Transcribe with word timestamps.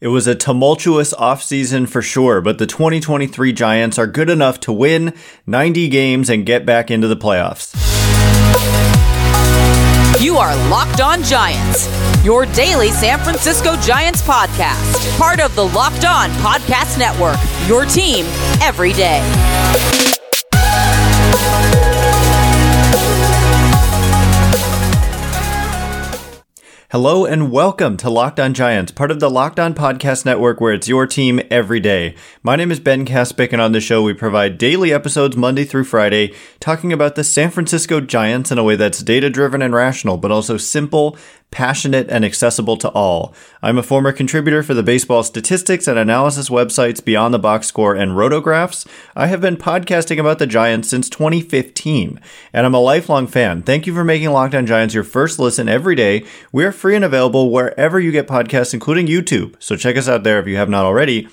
It 0.00 0.08
was 0.08 0.26
a 0.26 0.34
tumultuous 0.34 1.14
offseason 1.14 1.88
for 1.88 2.02
sure, 2.02 2.40
but 2.40 2.58
the 2.58 2.66
2023 2.66 3.52
Giants 3.52 3.98
are 3.98 4.06
good 4.06 4.28
enough 4.28 4.58
to 4.60 4.72
win 4.72 5.14
90 5.46 5.88
games 5.88 6.28
and 6.28 6.44
get 6.44 6.66
back 6.66 6.90
into 6.90 7.06
the 7.06 7.16
playoffs. 7.16 7.72
You 10.20 10.36
are 10.36 10.54
Locked 10.68 11.00
On 11.00 11.22
Giants, 11.22 11.88
your 12.24 12.44
daily 12.46 12.90
San 12.90 13.18
Francisco 13.20 13.76
Giants 13.76 14.20
podcast, 14.22 15.16
part 15.18 15.40
of 15.40 15.54
the 15.54 15.64
Locked 15.64 16.04
On 16.04 16.30
Podcast 16.30 16.98
Network, 16.98 17.38
your 17.68 17.84
team 17.86 18.26
every 18.60 18.92
day. 18.92 19.22
Hello 26.94 27.24
and 27.24 27.50
welcome 27.50 27.96
to 27.96 28.08
Locked 28.08 28.38
On 28.38 28.54
Giants, 28.54 28.92
part 28.92 29.10
of 29.10 29.18
the 29.18 29.28
Locked 29.28 29.58
On 29.58 29.74
Podcast 29.74 30.24
Network 30.24 30.60
where 30.60 30.72
it's 30.72 30.86
your 30.86 31.08
team 31.08 31.40
every 31.50 31.80
day. 31.80 32.14
My 32.44 32.54
name 32.54 32.70
is 32.70 32.78
Ben 32.78 33.04
Kaspick 33.04 33.52
and 33.52 33.60
on 33.60 33.72
the 33.72 33.80
show 33.80 34.04
we 34.04 34.14
provide 34.14 34.58
daily 34.58 34.92
episodes 34.92 35.36
Monday 35.36 35.64
through 35.64 35.86
Friday 35.86 36.32
talking 36.60 36.92
about 36.92 37.16
the 37.16 37.24
San 37.24 37.50
Francisco 37.50 38.00
Giants 38.00 38.52
in 38.52 38.58
a 38.58 38.62
way 38.62 38.76
that's 38.76 39.02
data 39.02 39.28
driven 39.28 39.60
and 39.60 39.74
rational, 39.74 40.18
but 40.18 40.30
also 40.30 40.56
simple, 40.56 41.18
passionate, 41.54 42.10
and 42.10 42.24
accessible 42.24 42.76
to 42.76 42.90
all. 42.90 43.32
I'm 43.62 43.78
a 43.78 43.82
former 43.82 44.12
contributor 44.12 44.62
for 44.62 44.74
the 44.74 44.82
baseball 44.82 45.22
statistics 45.22 45.86
and 45.86 45.96
analysis 45.96 46.50
websites 46.50 47.02
Beyond 47.02 47.32
the 47.32 47.38
Box 47.38 47.68
Score 47.68 47.94
and 47.94 48.12
Rotographs. 48.12 48.86
I 49.14 49.28
have 49.28 49.40
been 49.40 49.56
podcasting 49.56 50.18
about 50.18 50.40
the 50.40 50.48
Giants 50.48 50.88
since 50.88 51.08
2015, 51.08 52.20
and 52.52 52.66
I'm 52.66 52.74
a 52.74 52.80
lifelong 52.80 53.28
fan. 53.28 53.62
Thank 53.62 53.86
you 53.86 53.94
for 53.94 54.04
making 54.04 54.30
Locked 54.30 54.56
On 54.56 54.66
Giants 54.66 54.94
your 54.94 55.04
first 55.04 55.38
listen 55.38 55.68
every 55.68 55.94
day. 55.94 56.24
We're 56.50 56.72
free 56.72 56.96
and 56.96 57.04
available 57.04 57.50
wherever 57.50 58.00
you 58.00 58.10
get 58.10 58.26
podcasts, 58.26 58.74
including 58.74 59.06
YouTube. 59.06 59.54
So 59.60 59.76
check 59.76 59.96
us 59.96 60.08
out 60.08 60.24
there 60.24 60.40
if 60.40 60.48
you 60.48 60.56
have 60.56 60.68
not 60.68 60.84
already. 60.84 61.28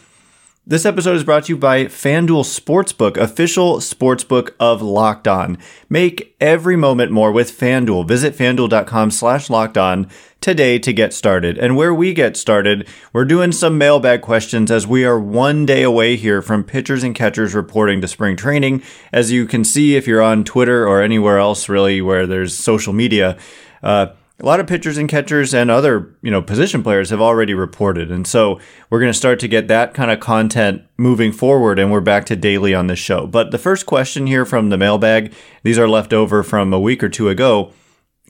This 0.64 0.86
episode 0.86 1.16
is 1.16 1.24
brought 1.24 1.46
to 1.46 1.54
you 1.54 1.58
by 1.58 1.86
FanDuel 1.86 2.46
Sportsbook, 2.46 3.18
official 3.18 3.78
sportsbook 3.78 4.52
of 4.60 4.80
Locked 4.80 5.28
On. 5.28 5.58
Make 5.90 6.36
every 6.40 6.76
moment 6.76 7.12
more 7.12 7.32
with 7.32 7.52
FanDuel. 7.52 8.08
Visit 8.08 8.36
fanduel.com 8.36 9.10
slash 9.10 9.50
locked 9.50 9.76
on 9.76 10.08
today 10.40 10.78
to 10.78 10.94
get 10.94 11.14
started. 11.14 11.58
And 11.58 11.76
where 11.76 11.96
we 11.96 12.14
get 12.14 12.38
started, 12.38 12.88
we're 13.12 13.26
doing 13.26 13.52
some 13.52 13.80
mailbag 13.80 14.22
questions 14.22 14.70
as 14.70 14.86
we 14.86 15.04
are 15.04 15.20
one 15.20 15.66
day 15.66 15.82
away 15.82 16.16
here 16.16 16.44
from 16.44 16.64
pitchers 16.64 17.04
and 17.04 17.16
catchers 17.16 17.56
reporting 17.56 18.00
to 18.02 18.08
spring 18.08 18.36
training. 18.36 18.84
As 19.12 19.32
you 19.32 19.48
can 19.48 19.64
see 19.64 19.96
if 19.96 20.06
you're 20.06 20.22
on 20.22 20.44
Twitter 20.44 20.88
or 20.88 21.02
anywhere 21.02 21.40
else 21.40 21.70
really 21.70 22.04
where 22.04 22.28
there's 22.28 22.56
social 22.56 22.94
media, 22.94 23.36
uh, 23.82 24.10
a 24.42 24.46
lot 24.46 24.60
of 24.60 24.68
pitchers 24.68 24.98
and 24.98 25.08
catchers 25.08 25.54
and 25.54 25.70
other, 25.70 26.16
you 26.22 26.32
know, 26.32 26.42
position 26.42 26.82
players 26.82 27.12
have 27.12 27.22
already 27.22 27.54
reported. 27.54 28.12
And 28.12 28.26
so 28.26 28.60
we're 28.90 29.00
going 29.00 29.12
to 29.12 29.18
start 29.18 29.40
to 29.42 29.48
get 29.48 29.68
that 29.68 29.94
kind 29.94 30.10
of 30.10 30.20
content 30.20 30.84
moving 30.98 31.32
forward 31.32 31.78
and 31.78 31.92
we're 31.92 32.02
back 32.02 32.26
to 32.26 32.36
daily 32.36 32.74
on 32.74 32.88
this 32.88 33.00
show. 33.00 33.28
But 33.28 33.52
the 33.52 33.60
first 33.60 33.86
question 33.86 34.26
here 34.26 34.46
from 34.46 34.70
the 34.70 34.78
mailbag, 34.78 35.34
these 35.64 35.78
are 35.78 35.88
left 35.88 36.12
over 36.12 36.42
from 36.42 36.74
a 36.74 36.80
week 36.80 37.04
or 37.04 37.10
two 37.10 37.30
ago, 37.30 37.72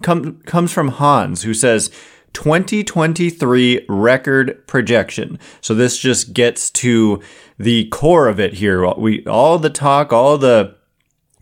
come, 0.01 0.41
comes 0.41 0.73
from 0.73 0.89
Hans 0.89 1.43
who 1.43 1.53
says 1.53 1.89
2023 2.33 3.85
record 3.87 4.67
projection. 4.67 5.39
So 5.61 5.73
this 5.73 5.97
just 5.97 6.33
gets 6.33 6.69
to 6.71 7.21
the 7.57 7.85
core 7.85 8.27
of 8.27 8.39
it 8.39 8.55
here. 8.55 8.85
We 8.95 9.25
all 9.25 9.59
the 9.59 9.69
talk, 9.69 10.11
all 10.11 10.37
the 10.37 10.75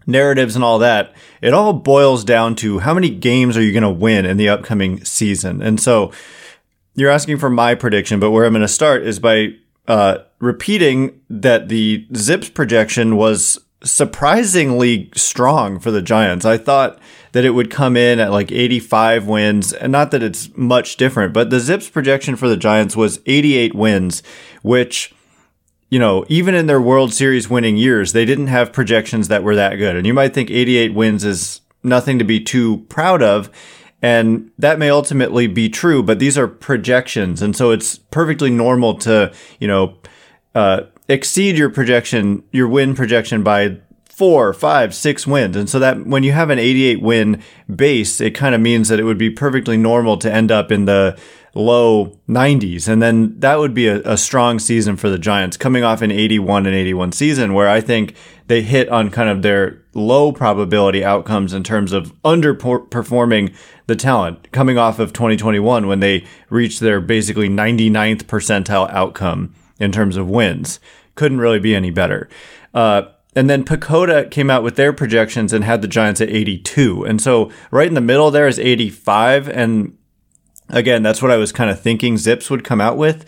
narratives 0.10 0.56
and 0.56 0.64
all 0.64 0.80
that, 0.80 1.14
it 1.42 1.54
all 1.54 1.74
boils 1.74 2.24
down 2.24 2.56
to 2.56 2.80
how 2.80 2.94
many 2.94 3.10
games 3.10 3.56
are 3.56 3.62
you 3.62 3.72
going 3.72 3.84
to 3.84 3.90
win 3.90 4.26
in 4.26 4.38
the 4.38 4.50
upcoming 4.50 5.04
season. 5.06 5.62
And 5.62 5.80
so 5.80 6.12
you're 6.96 7.12
asking 7.12 7.38
for 7.38 7.50
my 7.50 7.76
prediction, 7.76 8.20
but 8.20 8.32
where 8.32 8.46
I'm 8.46 8.54
going 8.54 8.62
to 8.62 8.68
start 8.68 9.04
is 9.04 9.20
by 9.20 9.54
uh, 9.88 10.20
repeating 10.40 11.22
that 11.30 11.70
the 11.70 12.06
ZiPS 12.12 12.54
projection 12.54 13.16
was 13.16 13.60
surprisingly 13.84 15.10
strong 15.16 15.80
for 15.80 15.92
the 15.92 16.02
Giants. 16.02 16.46
I 16.46 16.58
thought 16.58 17.00
that 17.32 17.46
it 17.46 17.52
would 17.52 17.72
come 17.72 17.96
in 17.96 18.20
at 18.20 18.32
like 18.32 18.52
85 18.52 19.28
wins, 19.28 19.72
and 19.72 19.92
not 19.92 20.12
that 20.12 20.24
it's 20.24 20.56
much 20.58 20.98
different, 20.98 21.34
but 21.34 21.50
the 21.50 21.58
ZiPS 21.58 21.92
projection 21.92 22.36
for 22.36 22.50
the 22.50 22.58
Giants 22.58 22.96
was 22.96 23.22
88 23.26 23.74
wins, 23.74 24.22
which 24.62 25.14
you 25.90 26.00
know, 26.00 26.26
even 26.30 26.54
in 26.54 26.68
their 26.68 26.82
World 26.82 27.14
Series 27.14 27.50
winning 27.50 27.78
years, 27.78 28.14
they 28.14 28.26
didn't 28.26 28.48
have 28.48 28.72
projections 28.72 29.28
that 29.28 29.44
were 29.44 29.56
that 29.56 29.76
good. 29.76 29.96
And 29.96 30.06
you 30.06 30.14
might 30.14 30.34
think 30.34 30.52
88 30.52 30.94
wins 30.94 31.24
is 31.24 31.62
nothing 31.84 32.20
to 32.20 32.26
be 32.26 32.40
too 32.40 32.86
proud 32.90 33.24
of. 33.24 33.50
And 34.02 34.52
that 34.58 34.80
may 34.80 34.90
ultimately 34.90 35.48
be 35.48 35.68
true, 35.68 36.02
but 36.04 36.20
these 36.20 36.38
are 36.38 36.48
projections. 36.48 37.42
And 37.42 37.56
so 37.56 37.72
it's 37.72 37.98
perfectly 37.98 38.50
normal 38.50 38.96
to, 39.00 39.34
you 39.60 39.68
know, 39.68 39.98
uh, 40.56 40.82
exceed 41.08 41.58
your 41.58 41.70
projection, 41.70 42.44
your 42.52 42.68
win 42.68 42.96
projection 42.96 43.44
by 43.44 43.78
four, 44.06 44.54
five, 44.54 44.94
six 44.94 45.26
wins. 45.26 45.56
And 45.56 45.70
so 45.70 45.80
that 45.80 46.06
when 46.06 46.24
you 46.24 46.34
have 46.34 46.50
an 46.50 46.60
88 46.60 47.02
win 47.02 47.42
base, 47.74 48.22
it 48.22 48.32
kind 48.32 48.54
of 48.54 48.62
means 48.62 48.90
that 48.90 49.00
it 49.00 49.04
would 49.04 49.18
be 49.18 49.30
perfectly 49.30 49.78
normal 49.78 50.18
to 50.18 50.32
end 50.32 50.52
up 50.52 50.72
in 50.72 50.86
the 50.86 51.18
low 51.54 52.18
90s. 52.28 52.88
And 52.88 53.02
then 53.02 53.40
that 53.40 53.60
would 53.60 53.74
be 53.74 53.88
a, 53.88 54.02
a, 54.02 54.18
strong 54.18 54.60
season 54.60 54.96
for 54.96 55.10
the 55.10 55.18
Giants 55.18 55.58
coming 55.58 55.84
off 55.84 56.02
an 56.02 56.12
81 56.12 56.66
and 56.66 56.76
81 56.76 57.12
season 57.12 57.54
where 57.54 57.68
I 57.68 57.82
think 57.82 58.16
they 58.48 58.62
hit 58.62 58.90
on 58.90 59.10
kind 59.10 59.30
of 59.30 59.42
their 59.42 59.82
low 59.94 60.32
probability 60.32 61.04
outcomes 61.04 61.54
in 61.54 61.64
terms 61.64 61.92
of 61.92 62.14
underperforming 62.24 63.54
the 63.88 63.96
talent 63.96 64.52
coming 64.52 64.78
off 64.78 65.00
of 65.00 65.14
2021 65.14 65.88
when 65.88 66.00
they 66.00 66.26
reached 66.50 66.80
their 66.80 67.02
basically 67.02 67.50
99th 67.50 68.24
percentile 68.24 68.90
outcome 68.92 69.54
in 69.80 69.92
terms 69.92 70.18
of 70.18 70.30
wins. 70.30 70.80
Couldn't 71.16 71.40
really 71.40 71.60
be 71.60 71.76
any 71.76 71.90
better. 71.90 72.30
Uh, 72.74 73.04
and 73.36 73.50
then 73.50 73.64
PECOTA 73.64 74.32
came 74.32 74.50
out 74.50 74.64
with 74.64 74.76
their 74.76 74.92
projections 74.92 75.54
and 75.54 75.64
had 75.64 75.82
the 75.82 75.88
Giants 75.88 76.22
at 76.22 76.30
82. 76.30 77.04
And 77.06 77.22
so 77.22 77.52
right 77.72 77.88
in 77.88 77.94
the 77.94 78.02
middle 78.02 78.32
there 78.32 78.48
is 78.48 78.60
85. 78.60 79.48
And 79.50 79.98
Again, 80.70 81.04
that's 81.04 81.22
what 81.22 81.32
I 81.32 81.38
was 81.38 81.52
kind 81.52 81.70
of 81.70 81.80
thinking 81.80 82.16
ZiPS 82.16 82.50
would 82.50 82.64
come 82.64 82.82
out 82.82 82.98
with. 82.98 83.26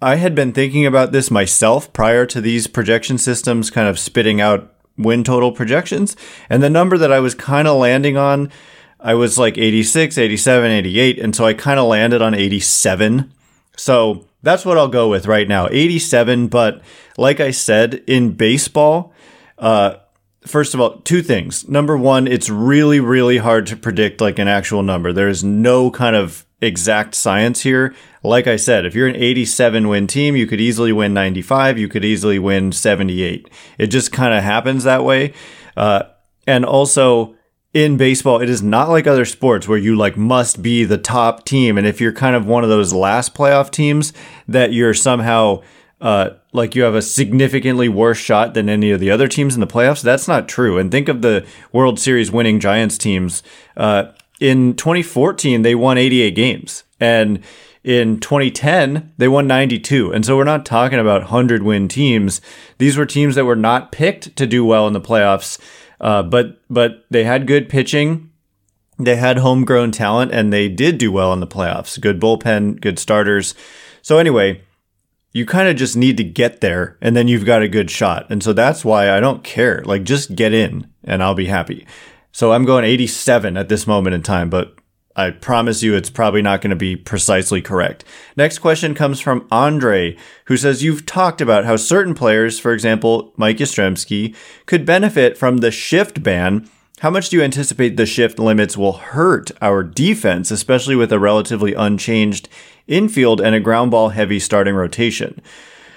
I 0.00 0.16
had 0.16 0.34
been 0.34 0.52
thinking 0.52 0.84
about 0.84 1.12
this 1.12 1.30
myself 1.30 1.92
prior 1.92 2.26
to 2.26 2.40
these 2.40 2.66
projection 2.66 3.16
systems 3.16 3.70
kind 3.70 3.88
of 3.88 3.98
spitting 3.98 4.40
out 4.40 4.74
win 4.98 5.24
total 5.24 5.52
projections. 5.52 6.16
And 6.50 6.62
the 6.62 6.70
number 6.70 6.98
that 6.98 7.12
I 7.12 7.20
was 7.20 7.34
kind 7.34 7.66
of 7.66 7.78
landing 7.78 8.16
on, 8.16 8.50
I 9.00 9.14
was 9.14 9.38
like 9.38 9.56
86, 9.56 10.18
87, 10.18 10.70
88. 10.70 11.18
And 11.18 11.34
so 11.34 11.44
I 11.44 11.54
kind 11.54 11.78
of 11.80 11.86
landed 11.86 12.20
on 12.20 12.34
87. 12.34 13.32
So 13.76 14.26
that's 14.42 14.64
what 14.64 14.78
I'll 14.78 14.88
go 14.88 15.08
with 15.08 15.26
right 15.26 15.48
now 15.48 15.68
87. 15.70 16.48
But 16.48 16.82
like 17.16 17.40
I 17.40 17.50
said, 17.50 18.02
in 18.06 18.32
baseball, 18.32 19.12
uh, 19.58 19.96
first 20.46 20.74
of 20.74 20.80
all, 20.80 20.98
two 21.00 21.22
things. 21.22 21.68
Number 21.68 21.96
one, 21.96 22.26
it's 22.26 22.50
really, 22.50 23.00
really 23.00 23.38
hard 23.38 23.66
to 23.68 23.76
predict 23.76 24.20
like 24.20 24.38
an 24.38 24.48
actual 24.48 24.82
number. 24.82 25.12
There 25.12 25.28
is 25.28 25.42
no 25.44 25.90
kind 25.90 26.16
of 26.16 26.46
exact 26.60 27.14
science 27.14 27.62
here. 27.62 27.94
Like 28.22 28.46
I 28.46 28.56
said, 28.56 28.86
if 28.86 28.94
you're 28.94 29.08
an 29.08 29.16
87 29.16 29.88
win 29.88 30.06
team, 30.06 30.36
you 30.36 30.46
could 30.46 30.60
easily 30.60 30.92
win 30.92 31.14
95. 31.14 31.78
You 31.78 31.88
could 31.88 32.04
easily 32.04 32.38
win 32.38 32.72
78. 32.72 33.48
It 33.78 33.86
just 33.88 34.12
kind 34.12 34.34
of 34.34 34.42
happens 34.42 34.84
that 34.84 35.04
way. 35.04 35.32
Uh, 35.76 36.04
and 36.46 36.64
also 36.64 37.36
in 37.74 37.98
baseball, 37.98 38.40
it 38.40 38.48
is 38.48 38.62
not 38.62 38.88
like 38.88 39.06
other 39.06 39.26
sports 39.26 39.68
where 39.68 39.78
you 39.78 39.94
like 39.94 40.16
must 40.16 40.62
be 40.62 40.84
the 40.84 40.98
top 40.98 41.44
team. 41.44 41.76
And 41.76 41.86
if 41.86 42.00
you're 42.00 42.12
kind 42.12 42.34
of 42.34 42.46
one 42.46 42.64
of 42.64 42.70
those 42.70 42.92
last 42.92 43.34
playoff 43.34 43.70
teams 43.70 44.14
that 44.48 44.72
you're 44.72 44.94
somehow, 44.94 45.62
uh, 46.00 46.30
like 46.52 46.74
you 46.74 46.82
have 46.84 46.94
a 46.94 47.02
significantly 47.02 47.88
worse 47.88 48.16
shot 48.16 48.54
than 48.54 48.70
any 48.70 48.90
of 48.90 49.00
the 49.00 49.10
other 49.10 49.28
teams 49.28 49.54
in 49.54 49.60
the 49.60 49.66
playoffs. 49.66 50.02
That's 50.02 50.26
not 50.26 50.48
true. 50.48 50.78
And 50.78 50.90
think 50.90 51.08
of 51.08 51.20
the 51.20 51.46
World 51.70 52.00
Series 52.00 52.32
winning 52.32 52.60
Giants 52.60 52.96
teams. 52.96 53.42
Uh, 53.76 54.12
in 54.40 54.74
2014 54.74 55.62
they 55.62 55.74
won 55.74 55.98
88 55.98 56.34
games. 56.34 56.84
And 57.00 57.42
in 57.84 58.18
2010 58.18 59.12
they 59.16 59.28
won 59.28 59.46
92 59.46 60.12
and 60.12 60.26
so 60.26 60.36
we're 60.36 60.44
not 60.44 60.66
talking 60.66 60.98
about 60.98 61.22
100 61.22 61.62
win 61.62 61.88
teams. 61.88 62.40
These 62.78 62.96
were 62.96 63.06
teams 63.06 63.36
that 63.36 63.44
were 63.44 63.56
not 63.56 63.92
picked 63.92 64.34
to 64.36 64.46
do 64.46 64.64
well 64.64 64.86
in 64.86 64.92
the 64.92 65.00
playoffs 65.00 65.58
uh, 66.00 66.22
but 66.22 66.60
but 66.68 67.04
they 67.10 67.24
had 67.24 67.46
good 67.46 67.68
pitching. 67.68 68.30
They 68.98 69.16
had 69.16 69.38
homegrown 69.38 69.92
talent 69.92 70.32
and 70.32 70.52
they 70.52 70.68
did 70.68 70.98
do 70.98 71.12
well 71.12 71.32
in 71.32 71.40
the 71.40 71.46
playoffs. 71.46 72.00
Good 72.00 72.20
bullpen 72.20 72.80
good 72.80 72.98
starters. 72.98 73.54
So 74.02 74.18
anyway 74.18 74.62
you 75.32 75.44
kind 75.44 75.68
of 75.68 75.76
just 75.76 75.98
need 75.98 76.16
to 76.16 76.24
get 76.24 76.62
there 76.62 76.96
and 77.02 77.14
then 77.14 77.28
you've 77.28 77.44
got 77.44 77.60
a 77.60 77.68
good 77.68 77.90
shot. 77.90 78.26
And 78.30 78.42
so 78.42 78.54
that's 78.54 78.86
why 78.86 79.10
i 79.10 79.20
don't 79.20 79.44
care. 79.44 79.82
Like 79.84 80.02
just 80.04 80.34
get 80.34 80.54
in 80.54 80.90
and 81.04 81.22
i'll 81.22 81.34
be 81.34 81.46
happy 81.46 81.86
so 82.36 82.52
I'm 82.52 82.66
going 82.66 82.84
87 82.84 83.56
at 83.56 83.70
this 83.70 83.86
moment 83.86 84.12
in 84.12 84.22
time, 84.22 84.50
but 84.50 84.74
I 85.16 85.30
promise 85.30 85.82
you 85.82 85.94
it's 85.94 86.10
probably 86.10 86.42
not 86.42 86.60
going 86.60 86.68
to 86.68 86.76
be 86.76 86.94
precisely 86.94 87.62
correct. 87.62 88.04
Next 88.36 88.58
question 88.58 88.94
comes 88.94 89.20
from 89.20 89.48
Andre, 89.50 90.18
who 90.44 90.58
says 90.58 90.82
you've 90.82 91.06
talked 91.06 91.40
about 91.40 91.64
how 91.64 91.76
certain 91.76 92.12
players, 92.12 92.60
for 92.60 92.74
example, 92.74 93.32
Mike 93.38 93.56
Yastrzemski, 93.56 94.36
could 94.66 94.84
benefit 94.84 95.38
from 95.38 95.56
the 95.56 95.70
shift 95.70 96.22
ban. 96.22 96.68
How 96.98 97.08
much 97.08 97.30
do 97.30 97.38
you 97.38 97.42
anticipate 97.42 97.96
the 97.96 98.04
shift 98.04 98.38
limits 98.38 98.76
will 98.76 98.98
hurt 98.98 99.50
our 99.62 99.82
defense, 99.82 100.50
especially 100.50 100.94
with 100.94 101.10
a 101.14 101.18
relatively 101.18 101.72
unchanged 101.72 102.50
infield 102.86 103.40
and 103.40 103.54
a 103.54 103.60
ground 103.60 103.92
ball 103.92 104.10
heavy 104.10 104.40
starting 104.40 104.74
rotation. 104.74 105.40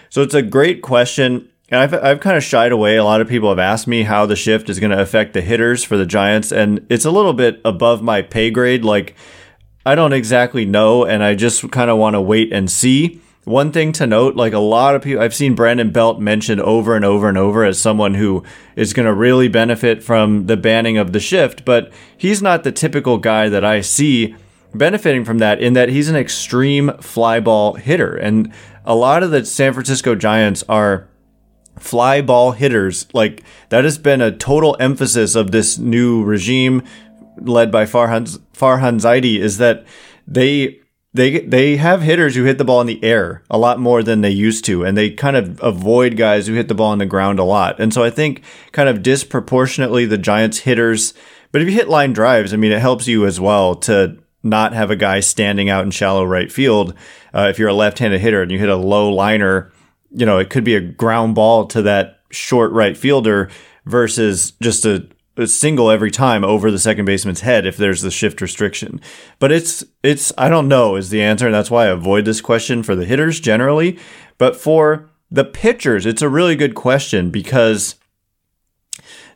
So 0.10 0.22
it's 0.22 0.34
a 0.34 0.42
great 0.42 0.82
question. 0.82 1.49
And 1.72 1.82
I've, 1.82 1.94
I've 1.94 2.20
kind 2.20 2.36
of 2.36 2.44
shied 2.44 2.72
away. 2.72 2.96
A 2.98 3.04
lot 3.04 3.22
of 3.22 3.28
people 3.28 3.50
have 3.50 3.60
asked 3.60 3.88
me 3.88 4.04
how 4.04 4.26
the 4.26 4.36
shift 4.36 4.70
is 4.70 4.80
going 4.80 4.92
to 4.92 5.02
affect 5.02 5.34
the 5.34 5.42
hitters 5.42 5.84
for 5.84 5.98
the 5.98 6.06
Giants. 6.06 6.52
And 6.52 6.86
it's 6.90 7.06
a 7.06 7.12
little 7.12 7.34
bit 7.34 7.62
above 7.64 8.02
my 8.02 8.22
pay 8.22 8.50
grade. 8.50 8.84
Like, 8.84 9.16
I 9.86 9.96
don't 9.96 10.14
exactly 10.14 10.66
know. 10.66 11.06
And 11.06 11.24
I 11.24 11.36
just 11.36 11.70
kind 11.72 11.90
of 11.90 11.98
want 11.98 12.16
to 12.16 12.22
wait 12.22 12.52
and 12.52 12.72
see. 12.72 13.22
One 13.46 13.72
thing 13.72 13.92
to 13.94 14.06
note, 14.06 14.36
like 14.36 14.54
a 14.54 14.60
lot 14.60 14.96
of 14.96 15.02
people, 15.02 15.24
I've 15.24 15.34
seen 15.34 15.56
Brandon 15.56 15.92
Belt 15.92 16.20
mentioned 16.20 16.62
over 16.62 16.96
and 16.96 17.06
over 17.06 17.30
and 17.30 17.38
over 17.38 17.64
as 17.64 17.80
someone 17.80 18.14
who 18.14 18.44
is 18.76 18.94
going 18.94 19.08
to 19.08 19.14
really 19.14 19.48
benefit 19.48 20.04
from 20.04 20.46
the 20.46 20.58
banning 20.58 20.98
of 20.98 21.14
the 21.14 21.20
shift, 21.20 21.66
but 21.66 21.92
he's 22.16 22.44
not 22.44 22.64
the 22.64 22.72
typical 22.72 23.18
guy 23.18 23.50
that 23.50 23.66
I 23.66 23.82
see 23.82 24.36
benefiting 24.76 25.26
from 25.26 25.40
that 25.40 25.60
in 25.60 25.74
that 25.74 25.90
he's 25.90 26.10
an 26.10 26.16
extreme 26.16 26.92
fly 27.00 27.40
ball 27.40 27.74
hitter. 27.74 28.16
And 28.16 28.54
a 28.86 28.94
lot 28.94 29.24
of 29.24 29.32
the 29.32 29.44
San 29.46 29.74
Francisco 29.74 30.14
Giants 30.14 30.64
are 30.70 31.09
fly 31.80 32.22
ball 32.22 32.52
hitters. 32.52 33.08
Like 33.14 33.44
that 33.70 33.84
has 33.84 33.98
been 33.98 34.22
a 34.22 34.36
total 34.36 34.76
emphasis 34.80 35.36
of 35.36 35.52
this 35.52 35.78
new 35.78 36.24
regime 36.24 36.84
led 37.40 37.72
by 37.72 37.86
Farhan, 37.86 38.40
Farhan 38.54 39.00
Zaidi 39.00 39.40
is 39.40 39.58
that 39.58 39.86
they 40.28 40.80
they 41.14 41.40
they 41.40 41.78
have 41.78 42.02
hitters 42.02 42.36
who 42.36 42.44
hit 42.44 42.58
the 42.58 42.66
ball 42.66 42.82
in 42.82 42.88
the 42.88 43.04
air 43.04 43.44
a 43.50 43.58
lot 43.58 43.80
more 43.80 44.04
than 44.04 44.22
they 44.22 44.30
used 44.30 44.66
to 44.66 44.84
and 44.84 44.98
they 44.98 45.10
kind 45.10 45.36
of 45.36 45.62
avoid 45.64 46.18
guys 46.18 46.48
who 46.48 46.54
hit 46.54 46.68
the 46.68 46.76
ball 46.76 46.92
on 46.92 46.98
the 47.00 47.06
ground 47.06 47.40
a 47.40 47.44
lot. 47.44 47.80
And 47.80 47.94
so 47.94 48.04
I 48.04 48.10
think 48.10 48.44
kind 48.72 48.90
of 48.90 49.02
disproportionately 49.02 50.06
the 50.06 50.18
Giants 50.18 50.60
hitters 50.60 51.14
but 51.52 51.62
if 51.62 51.68
you 51.68 51.74
hit 51.74 51.90
line 51.90 52.14
drives, 52.14 52.54
I 52.54 52.58
mean 52.58 52.72
it 52.72 52.82
helps 52.82 53.08
you 53.08 53.26
as 53.26 53.40
well 53.40 53.76
to 53.76 54.18
not 54.44 54.74
have 54.74 54.92
a 54.92 54.96
guy 54.96 55.20
standing 55.20 55.70
out 55.70 55.84
in 55.84 55.92
shallow 55.92 56.24
right 56.24 56.52
field. 56.52 56.94
Uh, 57.34 57.48
if 57.50 57.60
you're 57.60 57.70
a 57.70 57.74
left-handed 57.74 58.22
hitter 58.22 58.42
and 58.42 58.52
you 58.52 58.60
hit 58.60 58.70
a 58.70 58.76
low 58.76 59.12
liner, 59.12 59.72
you 60.12 60.26
know, 60.26 60.38
it 60.40 60.50
could 60.50 60.64
be 60.64 60.76
a 60.76 60.82
ground 60.82 61.36
ball 61.36 61.66
to 61.68 61.82
that 61.84 62.20
short 62.32 62.72
right 62.72 62.98
fielder 62.98 63.50
versus 63.86 64.52
just 64.62 64.86
a, 64.86 65.08
a 65.38 65.48
single 65.48 65.90
every 65.90 66.12
time 66.12 66.44
over 66.44 66.70
the 66.70 66.80
second 66.80 67.06
baseman's 67.06 67.42
head 67.42 67.66
if 67.66 67.78
there's 67.78 68.02
the 68.02 68.12
shift 68.12 68.42
restriction. 68.42 69.02
But 69.40 69.52
it's 69.52 69.84
it's 70.04 70.32
I 70.38 70.50
don't 70.50 70.68
know 70.68 70.96
is 70.96 71.10
the 71.10 71.22
answer, 71.22 71.46
and 71.46 71.56
that's 71.56 71.72
why 71.72 71.86
I 71.86 71.90
avoid 71.90 72.26
this 72.26 72.42
question 72.42 72.84
for 72.84 72.96
the 72.96 73.06
hitters 73.06 73.40
generally. 73.40 73.98
But 74.38 74.56
for 74.56 75.10
the 75.32 75.46
pitchers, 75.46 76.06
it's 76.06 76.22
a 76.22 76.30
really 76.30 76.56
good 76.56 76.76
question 76.76 77.30
because 77.30 77.96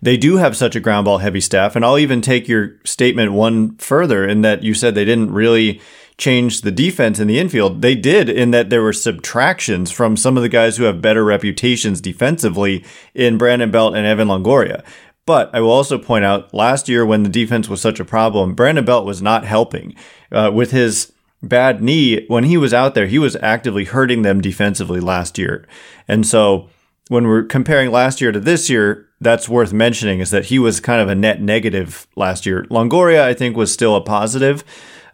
they 0.01 0.17
do 0.17 0.35
have 0.35 0.57
such 0.57 0.75
a 0.75 0.81
ground 0.81 1.05
ball 1.05 1.19
heavy 1.19 1.39
staff. 1.39 1.75
And 1.75 1.85
I'll 1.85 1.97
even 1.97 2.21
take 2.21 2.47
your 2.49 2.75
statement 2.83 3.31
one 3.31 3.77
further 3.77 4.27
in 4.27 4.41
that 4.41 4.61
you 4.61 4.73
said 4.73 4.95
they 4.95 5.05
didn't 5.05 5.31
really 5.31 5.79
change 6.17 6.61
the 6.61 6.71
defense 6.71 7.19
in 7.19 7.27
the 7.27 7.39
infield. 7.39 7.81
They 7.81 7.95
did 7.95 8.29
in 8.29 8.51
that 8.51 8.69
there 8.69 8.81
were 8.81 8.93
subtractions 8.93 9.91
from 9.91 10.15
some 10.15 10.37
of 10.37 10.43
the 10.43 10.49
guys 10.49 10.77
who 10.77 10.83
have 10.83 11.01
better 11.01 11.23
reputations 11.23 12.01
defensively 12.01 12.83
in 13.13 13.37
Brandon 13.37 13.71
Belt 13.71 13.95
and 13.95 14.05
Evan 14.05 14.27
Longoria. 14.27 14.83
But 15.25 15.49
I 15.53 15.61
will 15.61 15.71
also 15.71 15.97
point 15.97 16.25
out 16.25 16.53
last 16.53 16.89
year 16.89 17.05
when 17.05 17.23
the 17.23 17.29
defense 17.29 17.69
was 17.69 17.81
such 17.81 17.99
a 17.99 18.05
problem, 18.05 18.55
Brandon 18.55 18.83
Belt 18.83 19.05
was 19.05 19.21
not 19.21 19.45
helping 19.45 19.95
uh, 20.31 20.51
with 20.53 20.71
his 20.71 21.13
bad 21.41 21.81
knee. 21.81 22.25
When 22.27 22.43
he 22.43 22.57
was 22.57 22.73
out 22.73 22.93
there, 22.93 23.07
he 23.07 23.19
was 23.19 23.37
actively 23.37 23.85
hurting 23.85 24.21
them 24.21 24.41
defensively 24.41 24.99
last 24.99 25.37
year. 25.37 25.65
And 26.07 26.27
so 26.27 26.69
when 27.07 27.27
we're 27.27 27.43
comparing 27.43 27.91
last 27.91 28.21
year 28.21 28.31
to 28.31 28.39
this 28.39 28.69
year, 28.69 29.07
that's 29.21 29.47
worth 29.47 29.71
mentioning 29.71 30.19
is 30.19 30.31
that 30.31 30.45
he 30.45 30.59
was 30.59 30.79
kind 30.79 31.01
of 31.01 31.07
a 31.07 31.15
net 31.15 31.41
negative 31.41 32.07
last 32.15 32.45
year. 32.45 32.65
Longoria, 32.69 33.21
I 33.21 33.33
think, 33.33 33.55
was 33.55 33.73
still 33.73 33.95
a 33.95 34.01
positive. 34.01 34.63